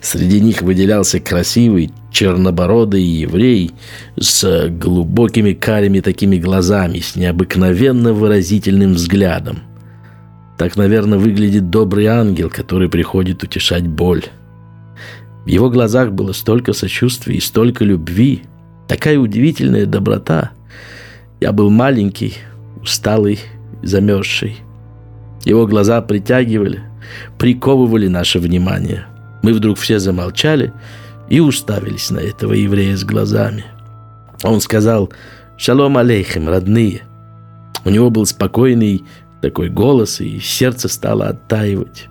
Среди 0.00 0.40
них 0.40 0.62
выделялся 0.62 1.20
красивый, 1.20 1.92
чернобородый 2.10 3.02
еврей 3.02 3.70
с 4.18 4.68
глубокими 4.68 5.52
карими 5.52 6.00
такими 6.00 6.36
глазами, 6.36 6.98
с 6.98 7.16
необыкновенно 7.16 8.12
выразительным 8.12 8.94
взглядом. 8.94 9.60
Так, 10.58 10.76
наверное, 10.76 11.18
выглядит 11.18 11.70
добрый 11.70 12.06
ангел, 12.06 12.50
который 12.50 12.88
приходит 12.88 13.42
утешать 13.42 13.86
боль. 13.86 14.24
В 15.44 15.48
его 15.48 15.70
глазах 15.70 16.12
было 16.12 16.32
столько 16.32 16.72
сочувствия 16.72 17.36
и 17.36 17.40
столько 17.40 17.84
любви, 17.84 18.42
такая 18.86 19.18
удивительная 19.18 19.86
доброта. 19.86 20.52
Я 21.40 21.52
был 21.52 21.70
маленький, 21.70 22.34
усталый, 22.80 23.40
замерзший. 23.82 24.58
Его 25.44 25.66
глаза 25.66 26.00
притягивали, 26.00 26.80
приковывали 27.38 28.06
наше 28.06 28.38
внимание. 28.38 29.06
Мы 29.42 29.52
вдруг 29.52 29.78
все 29.78 29.98
замолчали 29.98 30.72
и 31.28 31.40
уставились 31.40 32.10
на 32.10 32.18
этого 32.18 32.52
еврея 32.52 32.96
с 32.96 33.02
глазами. 33.02 33.64
Он 34.44 34.60
сказал 34.60 35.12
«Шалом 35.56 35.96
алейхим, 35.96 36.48
родные». 36.48 37.02
У 37.84 37.90
него 37.90 38.10
был 38.10 38.26
спокойный 38.26 39.04
такой 39.42 39.68
голос, 39.68 40.20
и 40.20 40.38
сердце 40.40 40.88
стало 40.88 41.28
оттаивать. 41.28 42.08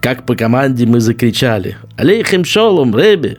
Как 0.00 0.26
по 0.26 0.34
команде 0.34 0.86
мы 0.86 0.98
закричали 0.98 1.76
«Алейхим 1.96 2.44
шалом, 2.44 2.96
Ребе!» 2.96 3.38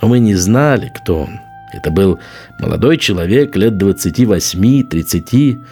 Но 0.00 0.08
мы 0.08 0.20
не 0.20 0.34
знали, 0.34 0.92
кто 0.94 1.22
он. 1.22 1.40
Это 1.72 1.90
был 1.90 2.20
молодой 2.60 2.98
человек 2.98 3.56
лет 3.56 3.74
28-30, 3.74 5.64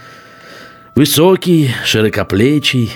высокий, 0.96 1.70
широкоплечий. 1.84 2.90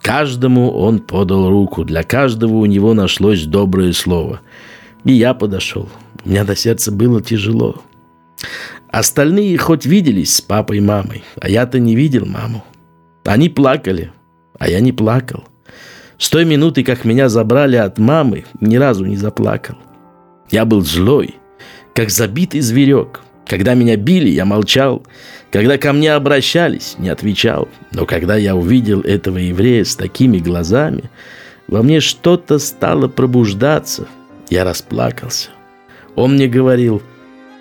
Каждому 0.00 0.70
он 0.70 1.00
подал 1.00 1.50
руку, 1.50 1.84
для 1.84 2.04
каждого 2.04 2.54
у 2.54 2.64
него 2.64 2.94
нашлось 2.94 3.44
доброе 3.44 3.92
слово. 3.92 4.40
И 5.04 5.12
я 5.12 5.34
подошел. 5.34 5.90
У 6.24 6.30
меня 6.30 6.44
до 6.44 6.56
сердца 6.56 6.90
было 6.90 7.20
тяжело. 7.20 7.82
Остальные 8.90 9.58
хоть 9.58 9.84
виделись 9.84 10.36
с 10.36 10.40
папой 10.40 10.78
и 10.78 10.80
мамой, 10.80 11.24
а 11.40 11.48
я-то 11.50 11.78
не 11.78 11.94
видел 11.94 12.24
маму. 12.24 12.64
Они 13.28 13.50
плакали, 13.50 14.10
а 14.58 14.70
я 14.70 14.80
не 14.80 14.90
плакал. 14.90 15.44
С 16.16 16.30
той 16.30 16.46
минуты, 16.46 16.82
как 16.82 17.04
меня 17.04 17.28
забрали 17.28 17.76
от 17.76 17.98
мамы, 17.98 18.46
ни 18.58 18.76
разу 18.76 19.04
не 19.04 19.18
заплакал. 19.18 19.76
Я 20.50 20.64
был 20.64 20.80
злой, 20.80 21.34
как 21.94 22.08
забитый 22.08 22.62
зверек. 22.62 23.20
Когда 23.46 23.74
меня 23.74 23.96
били, 23.96 24.30
я 24.30 24.46
молчал. 24.46 25.02
Когда 25.50 25.76
ко 25.76 25.92
мне 25.92 26.14
обращались, 26.14 26.96
не 26.96 27.10
отвечал. 27.10 27.68
Но 27.92 28.06
когда 28.06 28.34
я 28.34 28.56
увидел 28.56 29.02
этого 29.02 29.36
еврея 29.36 29.84
с 29.84 29.94
такими 29.94 30.38
глазами, 30.38 31.10
во 31.66 31.82
мне 31.82 32.00
что-то 32.00 32.58
стало 32.58 33.08
пробуждаться. 33.08 34.08
Я 34.48 34.64
расплакался. 34.64 35.50
Он 36.14 36.36
мне 36.36 36.46
говорил, 36.46 37.02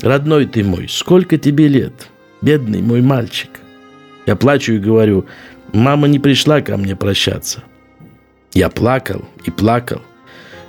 «Родной 0.01 0.45
ты 0.45 0.63
мой, 0.63 0.87
сколько 0.87 1.37
тебе 1.37 1.67
лет? 1.67 2.07
Бедный 2.41 2.81
мой 2.81 3.01
мальчик». 3.01 3.49
Я 4.27 4.35
плачу 4.35 4.73
и 4.73 4.77
говорю, 4.77 5.25
«Мама 5.73 6.07
не 6.07 6.19
пришла 6.19 6.61
ко 6.61 6.77
мне 6.77 6.95
прощаться». 6.95 7.63
Я 8.53 8.69
плакал 8.69 9.25
и 9.45 9.51
плакал. 9.51 10.01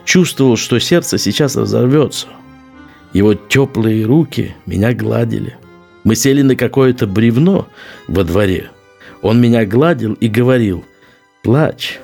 Чувствовал, 0.04 0.56
что 0.56 0.78
сердце 0.78 1.18
сейчас 1.18 1.56
разорвется. 1.56 2.26
Его 3.12 3.34
теплые 3.34 4.04
руки 4.04 4.54
меня 4.66 4.92
гладили. 4.92 5.56
Мы 6.04 6.14
сели 6.14 6.42
на 6.42 6.56
какое-то 6.56 7.06
бревно 7.06 7.68
во 8.06 8.24
дворе. 8.24 8.70
Он 9.22 9.40
меня 9.40 9.64
гладил 9.64 10.14
и 10.14 10.28
говорил, 10.28 10.84
«Плачь, 11.42 11.98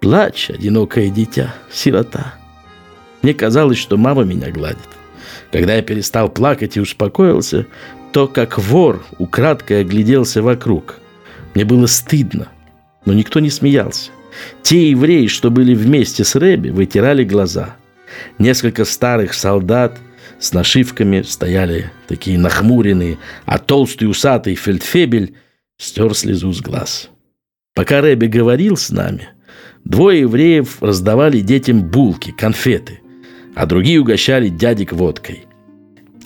плачь, 0.00 0.50
одинокое 0.50 1.08
дитя, 1.10 1.54
сирота». 1.70 2.34
Мне 3.22 3.34
казалось, 3.34 3.78
что 3.78 3.96
мама 3.96 4.24
меня 4.24 4.50
гладит. 4.50 4.78
Когда 5.52 5.74
я 5.74 5.82
перестал 5.82 6.28
плакать 6.28 6.76
и 6.76 6.80
успокоился, 6.80 7.66
то, 8.12 8.26
как 8.26 8.58
вор, 8.58 9.04
украдкой 9.18 9.82
огляделся 9.82 10.42
вокруг. 10.42 10.96
Мне 11.54 11.64
было 11.64 11.86
стыдно, 11.86 12.48
но 13.04 13.12
никто 13.12 13.40
не 13.40 13.50
смеялся. 13.50 14.10
Те 14.62 14.90
евреи, 14.90 15.26
что 15.26 15.50
были 15.50 15.74
вместе 15.74 16.24
с 16.24 16.34
Рэби, 16.36 16.70
вытирали 16.70 17.24
глаза. 17.24 17.76
Несколько 18.38 18.84
старых 18.84 19.34
солдат– 19.34 19.98
с 20.40 20.54
нашивками 20.54 21.20
стояли 21.22 21.92
такие 22.08 22.38
нахмуренные, 22.38 23.18
а 23.44 23.58
толстый 23.58 24.06
усатый 24.06 24.54
фельдфебель 24.54 25.34
стер 25.78 26.14
слезу 26.14 26.52
с 26.52 26.60
глаз. 26.60 27.10
Пока 27.74 28.00
Рэби 28.00 28.26
говорил 28.26 28.76
с 28.76 28.90
нами, 28.90 29.28
двое 29.84 30.20
евреев 30.20 30.82
раздавали 30.82 31.40
детям 31.40 31.82
булки, 31.82 32.32
конфеты, 32.32 33.00
а 33.54 33.66
другие 33.66 34.00
угощали 34.00 34.48
дядек 34.48 34.92
водкой. 34.92 35.44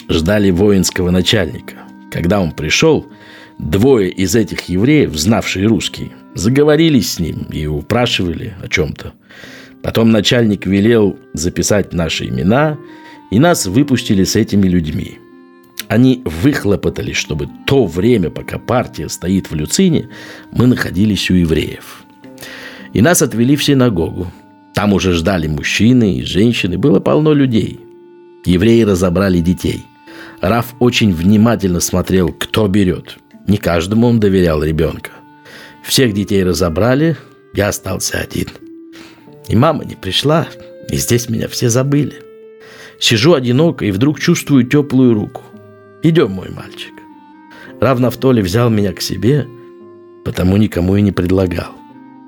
Ждали 0.08 0.50
воинского 0.50 1.10
начальника. 1.10 1.74
Когда 2.12 2.40
он 2.40 2.52
пришел, 2.52 3.06
двое 3.58 4.10
из 4.10 4.34
этих 4.34 4.68
евреев, 4.68 5.16
знавшие 5.16 5.66
русский, 5.66 6.12
заговорили 6.34 7.00
с 7.00 7.18
ним 7.18 7.46
и 7.50 7.66
упрашивали 7.66 8.54
о 8.62 8.68
чем-то. 8.68 9.12
Потом 9.82 10.10
начальник 10.10 10.66
велел 10.66 11.18
записать 11.34 11.92
наши 11.92 12.28
имена– 12.28 12.78
и 13.34 13.40
нас 13.40 13.66
выпустили 13.66 14.22
с 14.22 14.36
этими 14.36 14.68
людьми. 14.68 15.18
Они 15.88 16.22
выхлопотали, 16.24 17.12
чтобы 17.12 17.48
то 17.66 17.84
время, 17.84 18.30
пока 18.30 18.58
партия 18.58 19.08
стоит 19.08 19.50
в 19.50 19.56
Люцине, 19.56 20.08
мы 20.52 20.68
находились 20.68 21.30
у 21.32 21.34
евреев. 21.34 22.04
И 22.92 23.02
нас 23.02 23.22
отвели 23.22 23.56
в 23.56 23.64
синагогу. 23.64 24.30
Там 24.72 24.92
уже 24.92 25.14
ждали 25.14 25.48
мужчины 25.48 26.18
и 26.18 26.22
женщины, 26.22 26.78
было 26.78 27.00
полно 27.00 27.32
людей. 27.32 27.80
Евреи 28.44 28.82
разобрали 28.82 29.40
детей. 29.40 29.84
Раф 30.40 30.74
очень 30.78 31.12
внимательно 31.12 31.80
смотрел, 31.80 32.28
кто 32.32 32.68
берет. 32.68 33.18
Не 33.46 33.58
каждому 33.58 34.06
он 34.06 34.20
доверял 34.20 34.62
ребенка. 34.62 35.10
Всех 35.84 36.14
детей 36.14 36.42
разобрали, 36.42 37.16
я 37.52 37.68
остался 37.68 38.18
один. 38.18 38.48
И 39.48 39.56
мама 39.56 39.84
не 39.84 39.94
пришла, 39.94 40.48
и 40.88 40.96
здесь 40.96 41.28
меня 41.28 41.48
все 41.48 41.68
забыли. 41.68 42.14
Сижу 42.98 43.34
одиноко 43.34 43.84
и 43.84 43.90
вдруг 43.90 44.18
чувствую 44.18 44.64
теплую 44.64 45.14
руку. 45.14 45.42
Идем, 46.02 46.30
мой 46.30 46.50
мальчик. 46.50 46.92
Рав 47.80 47.98
Нафтоли 47.98 48.40
взял 48.40 48.70
меня 48.70 48.92
к 48.92 49.00
себе, 49.00 49.46
потому 50.24 50.56
никому 50.56 50.96
и 50.96 51.02
не 51.02 51.12
предлагал. 51.12 51.72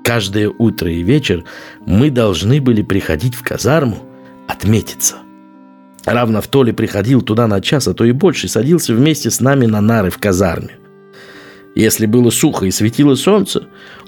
Каждое 0.03 0.49
утро 0.49 0.91
и 0.91 1.01
вечер 1.01 1.43
мы 1.85 2.11
должны 2.11 2.61
были 2.61 2.81
приходить 2.81 3.33
в 3.33 3.43
казарму 3.43 3.97
отметиться. 4.47 5.15
Рав 6.05 6.29
Нафтоли 6.29 6.71
приходил 6.71 7.21
туда 7.21 7.47
на 7.47 7.59
час, 7.59 7.87
а 7.87 7.93
то 7.93 8.05
и 8.05 8.11
больше, 8.11 8.47
садился 8.47 8.93
вместе 8.93 9.29
с 9.31 9.41
нами 9.41 9.65
на 9.65 9.81
нары 9.81 10.09
в 10.09 10.19
казарме. 10.19 10.77
Если 11.77 12.07
было 12.07 12.31
сухо 12.31 12.65
и 12.65 12.71
светило 12.71 13.13
солнце, 13.13 13.67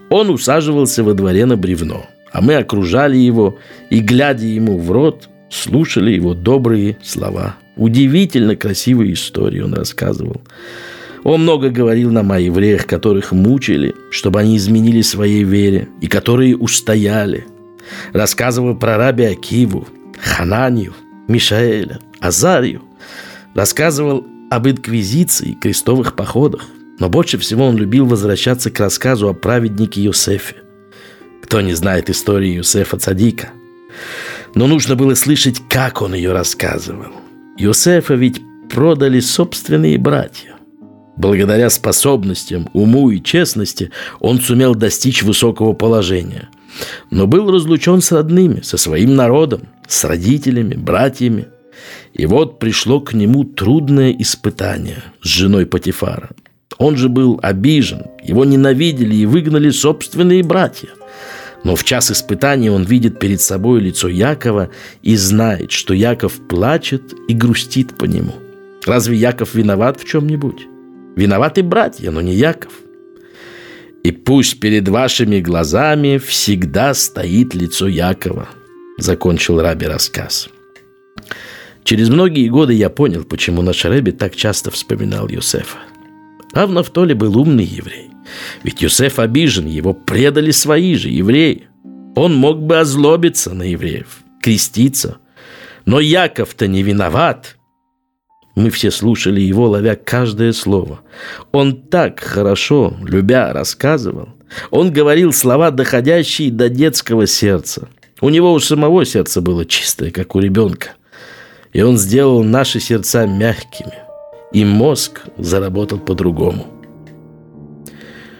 он 0.10 0.32
усаживался 0.32 1.04
во 1.04 1.14
дворе 1.14 1.46
на 1.46 1.56
бревно, 1.56 2.08
а 2.32 2.42
мы 2.42 2.56
окружали 2.56 3.16
его 3.16 3.60
и, 3.92 4.00
глядя 4.00 4.48
ему 4.48 4.80
в 4.80 4.92
рот, 4.92 5.30
слушали 5.52 6.10
его 6.10 6.34
добрые 6.34 6.98
слова. 7.04 7.58
Удивительно 7.76 8.56
красивые 8.56 9.14
истории 9.14 9.60
он 9.60 9.76
рассказывал. 9.76 10.42
Он 11.24 11.44
много 11.44 11.70
говорил 11.70 12.10
нам 12.10 12.32
о 12.32 12.40
евреях, 12.40 12.88
которых 12.88 13.34
мучили, 13.34 13.94
чтобы 14.10 14.40
они 14.40 14.58
изменили 14.58 15.04
своей 15.04 15.44
вере, 15.44 15.90
и 16.02 16.08
которые 16.08 16.58
устояли. 16.58 17.46
рассказывал 18.14 18.78
про 18.78 18.98
раби 18.98 19.26
Акиву, 19.26 19.88
Хананию, 20.20 20.96
Мишаэля, 21.28 22.00
Азарию, 22.20 22.82
рассказывал 23.54 24.26
об 24.50 24.68
инквизиции 24.68 25.50
и 25.50 25.56
крестовых 25.56 26.16
походах, 26.16 26.66
но 27.00 27.10
больше 27.10 27.38
всего 27.38 27.66
он 27.66 27.78
любил 27.78 28.06
возвращаться 28.06 28.70
к 28.70 28.80
рассказу 28.80 29.30
о 29.30 29.34
праведнике 29.34 30.04
Юсефе. 30.04 30.58
Кто 31.42 31.62
не 31.62 31.74
знает 31.74 32.10
истории 32.10 32.56
Юсефа 32.56 32.98
Цадика? 32.98 33.50
Но 34.54 34.68
нужно 34.68 34.96
было 34.96 35.16
слышать, 35.16 35.62
как 35.70 36.02
он 36.02 36.14
ее 36.14 36.34
рассказывал. 36.34 37.12
Юсефа 37.58 38.14
ведь 38.16 38.42
продали 38.70 39.20
собственные 39.20 39.98
братья. 39.98 40.56
Благодаря 41.16 41.70
способностям, 41.70 42.70
уму 42.74 43.10
и 43.10 43.22
честности 43.22 43.92
он 44.20 44.40
сумел 44.40 44.76
достичь 44.76 45.24
высокого 45.24 45.74
положения. 45.74 46.50
Но 47.10 47.28
был 47.28 47.52
разлучен 47.52 48.02
с 48.02 48.12
родными, 48.12 48.62
со 48.62 48.78
своим 48.78 49.16
народом, 49.16 49.64
с 49.88 50.04
родителями, 50.06 50.76
братьями. 50.76 51.48
И 52.14 52.26
вот 52.26 52.60
пришло 52.60 53.02
к 53.02 53.14
нему 53.14 53.44
трудное 53.44 54.12
испытание 54.12 55.04
с 55.22 55.28
женой 55.28 55.66
Патифара. 55.66 56.30
Он 56.78 56.96
же 56.96 57.10
был 57.10 57.40
обижен, 57.42 58.06
его 58.24 58.46
ненавидели 58.46 59.16
и 59.16 59.26
выгнали 59.26 59.70
собственные 59.70 60.44
братья. 60.44 60.90
Но 61.64 61.76
в 61.76 61.84
час 61.84 62.12
испытания 62.12 62.72
он 62.72 62.84
видит 62.84 63.20
перед 63.20 63.42
собой 63.42 63.82
лицо 63.82 64.08
Якова 64.08 64.70
и 65.02 65.16
знает, 65.16 65.72
что 65.72 65.94
Яков 65.94 66.34
плачет 66.48 67.14
и 67.28 67.34
грустит 67.34 67.98
по 67.98 68.06
нему. 68.06 68.34
Разве 68.86 69.18
Яков 69.18 69.56
виноват 69.56 70.00
в 70.00 70.06
чем-нибудь? 70.06 70.68
Виноваты 71.16 71.64
братья, 71.64 72.12
но 72.12 72.22
не 72.22 72.34
Яков. 72.34 72.72
И 74.04 74.12
пусть 74.12 74.62
перед 74.62 74.88
вашими 74.88 75.42
глазами 75.42 76.18
всегда 76.18 76.94
стоит 76.94 77.54
лицо 77.54 77.88
Якова, 77.90 78.48
закончил 78.98 79.60
Раби 79.60 79.86
рассказ. 79.86 80.48
Через 81.84 82.10
многие 82.10 82.48
годы 82.48 82.74
я 82.74 82.90
понял, 82.90 83.26
почему 83.26 83.62
наш 83.62 83.84
Рэби 83.84 84.12
так 84.12 84.36
часто 84.36 84.72
вспоминал 84.72 85.28
Юсефа. 85.28 85.80
А 86.54 86.66
в 86.66 86.72
Нафтоле 86.72 87.16
был 87.16 87.38
умный 87.38 87.64
еврей. 87.64 88.10
Ведь 88.64 88.82
Юсеф 88.82 89.20
обижен, 89.20 89.66
его 89.68 89.94
предали 89.94 90.52
свои 90.52 90.96
же 90.96 91.10
евреи. 91.10 91.68
Он 92.16 92.36
мог 92.36 92.62
бы 92.62 92.80
озлобиться 92.80 93.54
на 93.54 93.64
евреев, 93.64 94.20
креститься. 94.42 95.18
Но 95.86 96.00
Яков-то 96.00 96.68
не 96.68 96.84
виноват. 96.84 97.58
Мы 98.56 98.70
все 98.72 98.92
слушали 98.92 99.40
его, 99.40 99.70
ловя 99.70 99.96
каждое 99.96 100.54
слово. 100.54 101.02
Он 101.52 101.82
так 101.82 102.20
хорошо, 102.20 102.96
любя, 103.02 103.54
рассказывал. 103.54 104.30
Он 104.72 104.92
говорил 104.92 105.32
слова, 105.32 105.72
доходящие 105.72 106.52
до 106.52 106.70
детского 106.70 107.28
сердца. 107.28 107.88
У 108.22 108.30
него 108.30 108.52
у 108.52 108.60
самого 108.60 109.06
сердце 109.06 109.42
было 109.42 109.66
чистое, 109.66 110.12
как 110.12 110.36
у 110.36 110.40
ребенка. 110.40 110.90
И 111.72 111.82
он 111.82 111.98
сделал 111.98 112.44
наши 112.44 112.80
сердца 112.80 113.26
мягкими. 113.26 114.09
И 114.52 114.66
мозг 114.66 115.22
заработал 115.38 116.00
по-другому. 116.00 116.66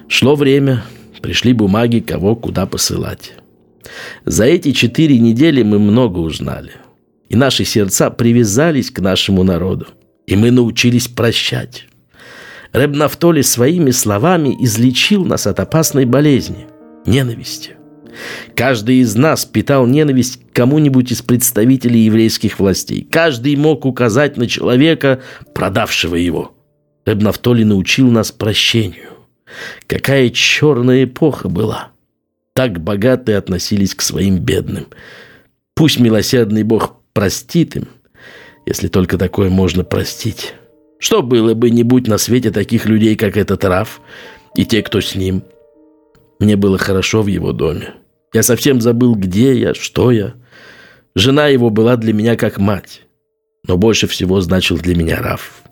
Шло 0.08 0.36
время, 0.36 0.84
пришли 1.22 1.54
бумаги, 1.54 2.00
кого 2.00 2.36
куда 2.36 2.66
посылать. 2.66 3.34
За 4.26 4.46
эти 4.46 4.72
четыре 4.72 5.20
недели 5.20 5.64
мы 5.64 5.80
много 5.80 6.20
узнали. 6.20 6.72
И 7.30 7.36
наши 7.36 7.64
сердца 7.64 8.10
привязались 8.10 8.90
к 8.90 9.00
нашему 9.00 9.44
народу. 9.44 9.88
И 10.26 10.36
мы 10.36 10.52
научились 10.52 11.08
прощать. 11.08 11.86
Рэб 12.72 12.96
Нафтоли 12.96 13.42
своими 13.42 13.92
словами 13.92 14.56
излечил 14.60 15.26
нас 15.26 15.48
от 15.48 15.60
опасной 15.60 16.06
болезни– 16.06 16.68
ненависти. 17.06 17.79
Каждый 18.56 18.98
из 18.98 19.16
нас 19.16 19.46
питал 19.46 19.86
ненависть 19.88 20.42
к 20.42 20.56
кому-нибудь 20.56 21.12
из 21.12 21.22
представителей 21.22 22.02
еврейских 22.02 22.60
властей. 22.60 23.08
Каждый 23.10 23.56
мог 23.56 23.86
указать 23.86 24.38
на 24.38 24.48
человека, 24.48 25.22
продавшего 25.54 26.16
его. 26.16 26.54
Рэб 27.06 27.22
Нафтоли 27.22 27.64
научил 27.64 28.10
нас 28.12 28.32
прощению. 28.32 29.10
Какая 29.88 30.30
черная 30.30 31.06
эпоха 31.06 31.50
была. 31.50 31.92
Так 32.54 32.82
богатые 32.82 33.38
относились 33.38 33.96
к 33.96 34.02
своим 34.02 34.38
бедным. 34.38 34.88
Пусть 35.76 36.00
милосердный 36.00 36.64
Бог 36.64 36.96
простит 37.14 37.76
им, 37.76 37.88
если 38.66 38.90
только 38.90 39.18
такое 39.18 39.50
можно 39.50 39.84
простить. 39.84 40.54
Что 41.00 41.24
было 41.24 41.54
бы, 41.54 41.70
не 41.70 41.84
будь 41.84 42.08
на 42.08 42.18
свете 42.18 42.52
таких 42.52 42.86
людей, 42.86 43.16
как 43.16 43.38
этот 43.38 43.64
Раф 43.64 44.02
и 44.56 44.66
те, 44.66 44.84
кто 44.84 45.00
с 45.00 45.16
ним. 45.16 45.44
Мне 46.40 46.58
было 46.58 46.78
хорошо 46.78 47.22
в 47.22 47.28
его 47.28 47.54
доме. 47.54 47.94
Я 48.34 48.44
совсем 48.44 48.82
забыл, 48.82 49.16
где 49.16 49.58
я, 49.58 49.74
что 49.74 50.12
я. 50.12 50.34
Жена 51.16 51.48
его 51.48 51.70
была 51.70 51.98
для 51.98 52.14
меня 52.14 52.36
как 52.36 52.58
мать. 52.60 53.02
Но 53.68 53.78
больше 53.78 54.08
всего 54.08 54.40
значил 54.42 54.78
для 54.78 54.96
меня 54.96 55.22
Раф. 55.22 55.64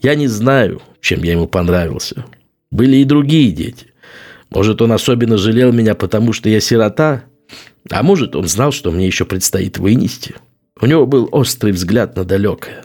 Я 0.00 0.14
не 0.14 0.26
знаю, 0.26 0.80
чем 1.00 1.22
я 1.22 1.32
ему 1.32 1.46
понравился. 1.46 2.24
Были 2.70 2.96
и 2.96 3.04
другие 3.04 3.50
дети. 3.52 3.86
Может, 4.50 4.80
он 4.80 4.92
особенно 4.92 5.36
жалел 5.36 5.72
меня, 5.72 5.94
потому 5.94 6.32
что 6.32 6.48
я 6.48 6.60
сирота, 6.60 7.24
а 7.90 8.02
может, 8.02 8.36
он 8.36 8.46
знал, 8.48 8.72
что 8.72 8.90
мне 8.90 9.06
еще 9.06 9.24
предстоит 9.24 9.78
вынести. 9.78 10.34
У 10.80 10.86
него 10.86 11.06
был 11.06 11.28
острый 11.32 11.72
взгляд 11.72 12.16
на 12.16 12.24
далекое. 12.24 12.84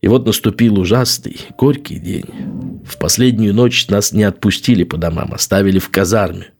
И 0.00 0.08
вот 0.08 0.26
наступил 0.26 0.78
ужасный, 0.78 1.36
горький 1.56 1.98
день. 1.98 2.24
В 2.84 2.98
последнюю 2.98 3.54
ночь 3.54 3.88
нас 3.88 4.12
не 4.12 4.24
отпустили 4.24 4.84
по 4.84 4.96
домам, 4.96 5.32
оставили 5.32 5.78
в 5.78 5.90
казарме. 5.90 6.50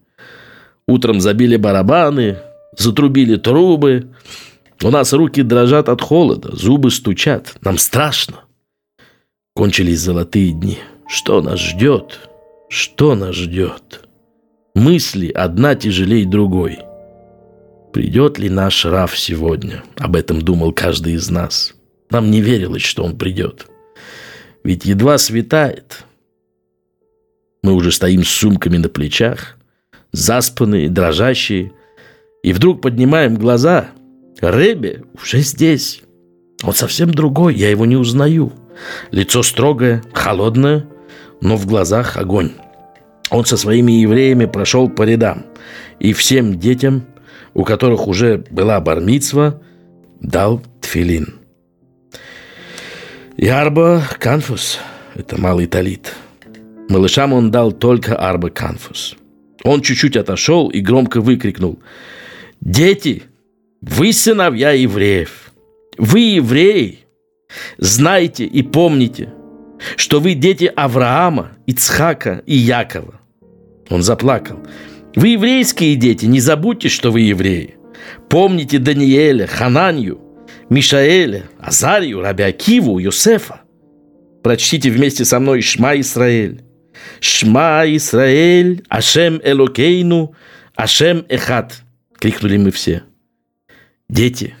Утром 0.87 1.21
забили 1.21 1.55
барабаны, 1.55 2.37
затрубили 2.77 3.37
трубы. 3.37 4.09
У 4.81 4.89
нас 4.89 5.13
руки 5.13 5.41
дрожат 5.41 5.89
от 5.89 6.01
холода, 6.01 6.55
зубы 6.55 6.91
стучат. 6.91 7.55
Нам 7.61 7.77
страшно. 7.77 8.41
Кончились 9.55 9.99
золотые 9.99 10.51
дни. 10.51 10.79
Что 11.07 11.41
нас 11.41 11.59
ждет? 11.59 12.29
Что 12.69 13.15
нас 13.15 13.35
ждет? 13.35 14.07
Мысли 14.75 15.29
одна 15.29 15.75
тяжелее 15.75 16.25
другой. 16.25 16.79
Придет 17.93 18.39
ли 18.39 18.49
наш 18.49 18.85
Раф 18.85 19.17
сегодня? 19.17 19.83
Об 19.97 20.15
этом 20.15 20.41
думал 20.41 20.73
каждый 20.73 21.13
из 21.13 21.29
нас. 21.29 21.75
Нам 22.09 22.31
не 22.31 22.41
верилось, 22.41 22.81
что 22.81 23.03
он 23.03 23.15
придет. 23.17 23.67
Ведь 24.63 24.85
едва 24.85 25.19
светает. 25.19 26.03
Мы 27.61 27.73
уже 27.73 27.91
стоим 27.91 28.23
с 28.23 28.29
сумками 28.29 28.77
на 28.77 28.89
плечах, 28.89 29.57
заспанные, 30.13 30.89
дрожащие, 30.89 31.73
и 32.43 32.53
вдруг 32.53 32.81
поднимаем 32.81 33.35
глаза. 33.35 33.87
Рэбе 34.39 35.03
уже 35.21 35.39
здесь. 35.39 36.01
Он 36.63 36.73
совсем 36.73 37.11
другой, 37.11 37.55
я 37.55 37.69
его 37.69 37.85
не 37.85 37.97
узнаю. 37.97 38.53
Лицо 39.11 39.43
строгое, 39.43 40.03
холодное, 40.13 40.85
но 41.41 41.57
в 41.57 41.65
глазах 41.65 42.17
огонь. 42.17 42.51
Он 43.29 43.45
со 43.45 43.57
своими 43.57 43.93
евреями 43.93 44.45
прошел 44.45 44.89
по 44.89 45.03
рядам, 45.03 45.45
и 45.99 46.13
всем 46.13 46.59
детям, 46.59 47.05
у 47.53 47.63
которых 47.63 48.07
уже 48.07 48.43
была 48.49 48.79
бармицва, 48.79 49.61
дал 50.19 50.61
тфилин. 50.81 51.35
И 53.37 53.47
арба 53.47 54.03
канфус– 54.19 54.79
это 55.15 55.39
малый 55.39 55.65
талит. 55.65 56.13
Малышам 56.89 57.33
он 57.33 57.49
дал 57.49 57.71
только 57.71 58.15
арба 58.15 58.49
канфус. 58.49 59.15
Он 59.63 59.81
чуть-чуть 59.81 60.17
отошел 60.17 60.69
и 60.69 60.79
громко 60.81 61.21
выкрикнул. 61.21 61.79
«Дети, 62.61 63.23
вы 63.81 64.13
сыновья 64.13 64.71
евреев! 64.71 65.51
Вы 65.97 66.19
евреи! 66.19 66.99
Знайте 67.77 68.45
и 68.45 68.63
помните– 68.63 69.33
что 69.95 70.19
вы 70.19 70.33
дети 70.33 70.71
Авраама, 70.75 71.51
Ицхака 71.65 72.43
и 72.45 72.55
Якова. 72.55 73.19
Он 73.89 74.01
заплакал. 74.01 74.59
Вы 75.15 75.29
еврейские 75.29 75.95
дети, 75.95 76.25
не 76.25 76.39
забудьте, 76.39 76.89
что 76.89 77.11
вы 77.11 77.21
евреи. 77.21 77.75
Помните 78.29 78.79
Даниэля, 78.79 79.47
Хананью, 79.47 80.19
Мишаэля, 80.69 81.43
Азарию, 81.59 82.21
Рабиакиву, 82.21 82.97
Юсефа. 82.99 83.61
Прочтите 84.41 84.89
вместе 84.89 85.25
со 85.25 85.39
мной 85.39 85.61
Шма 85.61 85.99
Исраэль. 85.99 86.63
Шма 87.19 87.83
Исраэль, 87.85 88.83
Ашем 88.89 89.41
Элокейну, 89.43 90.33
Ашем 90.75 91.25
Эхат. 91.29 91.81
Крикнули 92.19 92.57
мы 92.57 92.71
все. 92.71 93.03
Дети, 94.09 94.55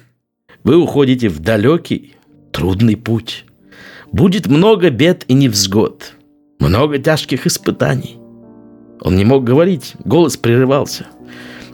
вы 0.63 0.77
уходите 0.77 1.29
в 1.29 1.39
далекий, 1.39 2.15
трудный 2.51 2.97
путь. 2.97 3.45
Будет 4.11 4.47
много 4.47 4.89
бед 4.89 5.25
и 5.27 5.33
невзгод, 5.33 6.13
много 6.59 6.97
тяжких 6.99 7.47
испытаний. 7.47 8.17
Он 9.01 9.15
не 9.15 9.25
мог 9.25 9.43
говорить, 9.43 9.95
голос 10.05 10.37
прерывался. 10.37 11.07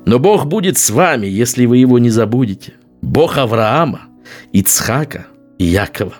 Но 0.05 0.19
Бог 0.19 0.45
будет 0.45 0.77
с 0.77 0.89
вами, 0.89 1.27
если 1.27 1.65
вы 1.65 1.77
его 1.77 1.99
не 1.99 2.09
забудете. 2.09 2.73
Бог 3.01 3.37
Авраама, 3.37 4.01
Ицхака 4.51 5.27
и 5.57 5.65
Якова. 5.65 6.15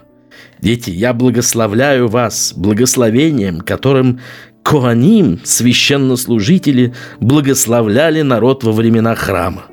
Дети, 0.62 0.90
я 0.90 1.14
благословляю 1.14 2.08
вас 2.08 2.54
благословением, 2.56 3.62
которым 3.62 4.20
Коаним, 4.64 5.40
священнослужители, 5.44 6.94
благословляли 7.20 8.22
народ 8.22 8.64
во 8.64 8.72
времена 8.72 9.16
храма. 9.16 9.64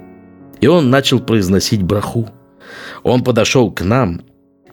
И 0.61 0.69
он 0.69 0.91
начал 0.91 1.21
произносить 1.21 1.83
браху. 1.83 2.29
Он 3.03 3.23
подошел 3.23 3.71
к 3.71 3.83
нам, 3.83 4.23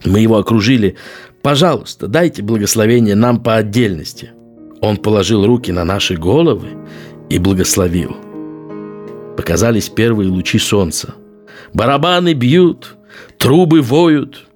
мы 0.05 0.19
его 0.19 0.37
окружили. 0.37 0.95
«Пожалуйста, 1.41 2.07
дайте 2.07 2.41
благословение 2.41 3.15
нам 3.15 3.41
по 3.41 3.55
отдельности». 3.55 4.31
Он 4.81 4.97
положил 4.97 5.45
руки 5.45 5.71
на 5.71 5.83
наши 5.83 6.15
головы 6.15 6.69
и 7.29 7.37
благословил. 7.37 8.15
Показались 9.37 9.89
первые 9.89 10.29
лучи 10.29 10.59
солнца. 10.59 11.15
Барабаны 11.73 12.33
бьют, 12.33 12.97
трубы 13.37 13.81
воют. 13.81 14.47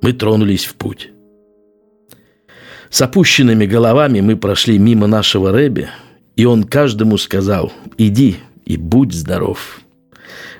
Мы 0.00 0.12
тронулись 0.12 0.64
в 0.64 0.74
путь. 0.74 1.10
С 2.90 3.02
опущенными 3.02 3.66
головами 3.66 4.20
мы 4.20 4.36
прошли 4.36 4.78
мимо 4.78 5.06
нашего 5.06 5.52
Рэби, 5.52 5.88
и 6.36 6.44
он 6.44 6.64
каждому 6.64 7.18
сказал 7.18 7.72
«Иди 7.98 8.36
и 8.64 8.76
будь 8.76 9.12
здоров». 9.12 9.80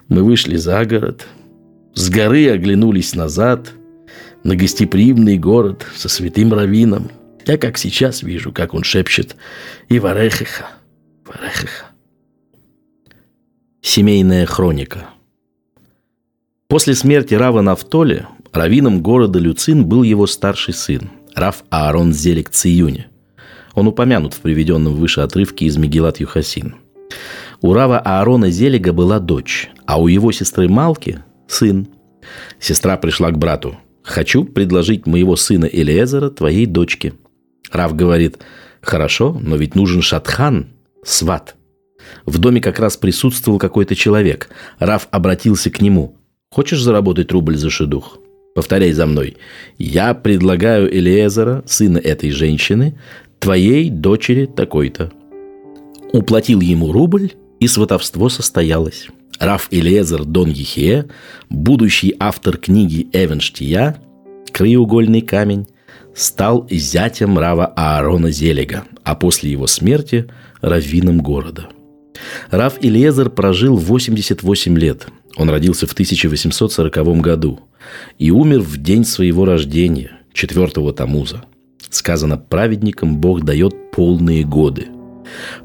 Мы 0.08 0.22
вышли 0.22 0.56
за 0.56 0.84
город, 0.84 1.26
с 1.94 2.10
горы 2.10 2.50
оглянулись 2.50 3.14
назад, 3.14 3.72
на 4.44 4.56
гостеприимный 4.56 5.38
город 5.38 5.86
со 5.94 6.08
святым 6.08 6.52
раввином. 6.52 7.10
Я 7.46 7.58
как 7.58 7.76
сейчас 7.76 8.22
вижу, 8.22 8.52
как 8.52 8.74
он 8.74 8.84
шепчет 8.84 9.36
«И 9.88 9.98
варехеха, 9.98 10.68
варехеха». 11.26 11.86
Семейная 13.80 14.46
хроника 14.46 15.08
После 16.68 16.94
смерти 16.94 17.32
Рава 17.32 17.62
Нафтоли 17.62 18.26
раввином 18.58 19.02
города 19.02 19.38
Люцин 19.38 19.86
был 19.86 20.02
его 20.02 20.26
старший 20.26 20.74
сын, 20.74 21.10
Рав 21.34 21.64
Аарон 21.70 22.12
Зелик 22.12 22.50
Циюни. 22.50 23.06
Он 23.74 23.86
упомянут 23.86 24.34
в 24.34 24.40
приведенном 24.40 24.94
выше 24.94 25.20
отрывке 25.20 25.66
из 25.66 25.76
Мегилат 25.76 26.20
Юхасин. 26.20 26.74
У 27.60 27.72
Рава 27.72 27.98
Аарона 27.98 28.50
Зелига 28.50 28.92
была 28.92 29.18
дочь, 29.20 29.70
а 29.86 30.00
у 30.00 30.08
его 30.08 30.32
сестры 30.32 30.68
Малки– 30.68 31.22
сын. 31.48 31.88
Сестра 32.60 32.96
пришла 32.96 33.30
к 33.30 33.38
брату. 33.38 33.76
«Хочу 34.02 34.44
предложить 34.44 35.06
моего 35.06 35.36
сына 35.36 35.66
Элиезера 35.66 36.30
твоей 36.30 36.66
дочке». 36.66 37.14
Рав 37.70 37.94
говорит, 37.94 38.38
«Хорошо, 38.80 39.38
но 39.40 39.56
ведь 39.56 39.74
нужен 39.74 40.02
шатхан, 40.02 40.68
сват». 41.04 41.56
В 42.24 42.38
доме 42.38 42.60
как 42.60 42.78
раз 42.78 42.96
присутствовал 42.96 43.58
какой-то 43.58 43.94
человек. 43.94 44.48
Рав 44.78 45.08
обратился 45.10 45.70
к 45.70 45.80
нему. 45.80 46.16
«Хочешь 46.50 46.82
заработать 46.82 47.30
рубль 47.32 47.56
за 47.56 47.70
шедух?» 47.70 48.18
Повторяй 48.58 48.90
за 48.90 49.06
мной. 49.06 49.36
Я 49.78 50.14
предлагаю 50.14 50.92
Элиезера, 50.92 51.62
сына 51.64 51.98
этой 51.98 52.32
женщины, 52.32 52.98
твоей 53.38 53.88
дочери 53.88 54.46
такой-то. 54.46 55.12
Уплатил 56.12 56.60
ему 56.60 56.90
рубль, 56.90 57.30
и 57.60 57.68
сватовство 57.68 58.28
состоялось. 58.28 59.06
Раф 59.38 59.68
Элиезер 59.70 60.24
Дон 60.24 60.50
Ехе, 60.50 61.06
будущий 61.48 62.16
автор 62.18 62.56
книги 62.56 63.08
Эвенштия 63.12 64.02
«Краеугольный 64.50 65.20
камень», 65.20 65.68
стал 66.12 66.66
зятем 66.68 67.38
Рава 67.38 67.66
Аарона 67.76 68.32
Зелега, 68.32 68.86
а 69.04 69.14
после 69.14 69.52
его 69.52 69.68
смерти– 69.68 70.26
раввином 70.60 71.20
города. 71.20 71.68
Рав 72.50 72.74
Элиезер 72.80 73.30
прожил 73.30 73.76
88 73.76 74.76
лет. 74.76 75.06
Он 75.36 75.50
родился 75.50 75.86
в 75.86 75.92
1840 75.92 77.20
году 77.20 77.60
и 78.18 78.30
умер 78.30 78.60
в 78.60 78.76
день 78.78 79.04
своего 79.04 79.44
рождения, 79.44 80.12
четвертого 80.32 80.92
Тамуза. 80.92 81.44
Сказано, 81.90 82.36
праведникам 82.36 83.18
Бог 83.18 83.42
дает 83.42 83.92
полные 83.92 84.44
годы. 84.44 84.88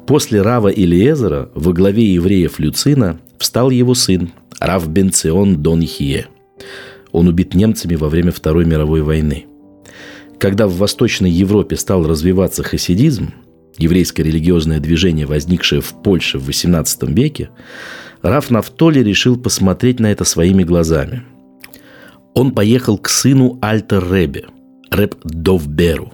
После 0.06 0.42
Рава 0.42 0.68
Илиезера 0.68 1.50
во 1.54 1.72
главе 1.72 2.14
евреев 2.14 2.58
Люцина 2.58 3.20
встал 3.38 3.70
его 3.70 3.94
сын, 3.94 4.32
Рав 4.60 4.88
Бенцион 4.88 5.62
Дон 5.62 5.82
Хие. 5.82 6.26
Он 7.12 7.28
убит 7.28 7.54
немцами 7.54 7.94
во 7.94 8.08
время 8.08 8.32
Второй 8.32 8.64
мировой 8.64 9.02
войны. 9.02 9.46
Когда 10.38 10.66
в 10.66 10.76
Восточной 10.76 11.30
Европе 11.30 11.76
стал 11.76 12.06
развиваться 12.06 12.62
хасидизм, 12.62 13.32
еврейское 13.78 14.22
религиозное 14.22 14.80
движение, 14.80 15.26
возникшее 15.26 15.80
в 15.80 16.02
Польше 16.02 16.38
в 16.38 16.48
XVIII 16.48 17.12
веке, 17.12 17.50
Раф 18.22 18.50
Нафтоли 18.50 19.00
решил 19.00 19.36
посмотреть 19.36 20.00
на 20.00 20.10
это 20.12 20.24
своими 20.24 20.64
глазами– 20.64 21.22
он 22.34 22.50
поехал 22.50 22.98
к 22.98 23.08
сыну 23.08 23.58
Альтер 23.62 24.12
Ребе, 24.12 24.46
Реб 24.90 25.14
Довберу. 25.22 26.12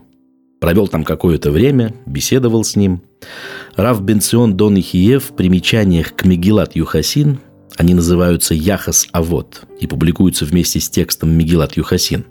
Провел 0.61 0.87
там 0.87 1.03
какое-то 1.03 1.51
время, 1.51 1.95
беседовал 2.05 2.63
с 2.63 2.77
ним. 2.77 3.01
Рав 3.75 4.03
Бенцион 4.03 4.55
Дон 4.55 4.79
Ихиев 4.79 5.31
в 5.31 5.35
примечаниях 5.35 6.15
к 6.15 6.27
Мегилат 6.27 6.77
Юхасин, 6.77 7.41
они 7.79 7.95
называются 7.95 8.53
Яхас 8.53 9.09
Авод 9.13 9.63
и 9.81 9.87
публикуются 9.87 10.45
вместе 10.45 10.79
с 10.81 10.91
текстом 10.91 11.31
Мегилат 11.31 11.79
Юхасин, 11.79 12.27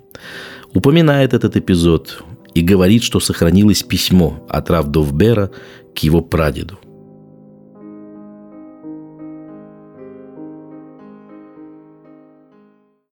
упоминает 0.75 1.33
этот 1.33 1.57
эпизод 1.57 2.23
и 2.53 2.61
говорит, 2.61 3.03
что 3.03 3.19
сохранилось 3.19 3.83
письмо 3.83 4.45
от 4.49 4.69
Рав 4.69 4.87
Довбера 4.87 5.51
к 5.95 5.99
его 5.99 6.21
прадеду– 6.21 6.79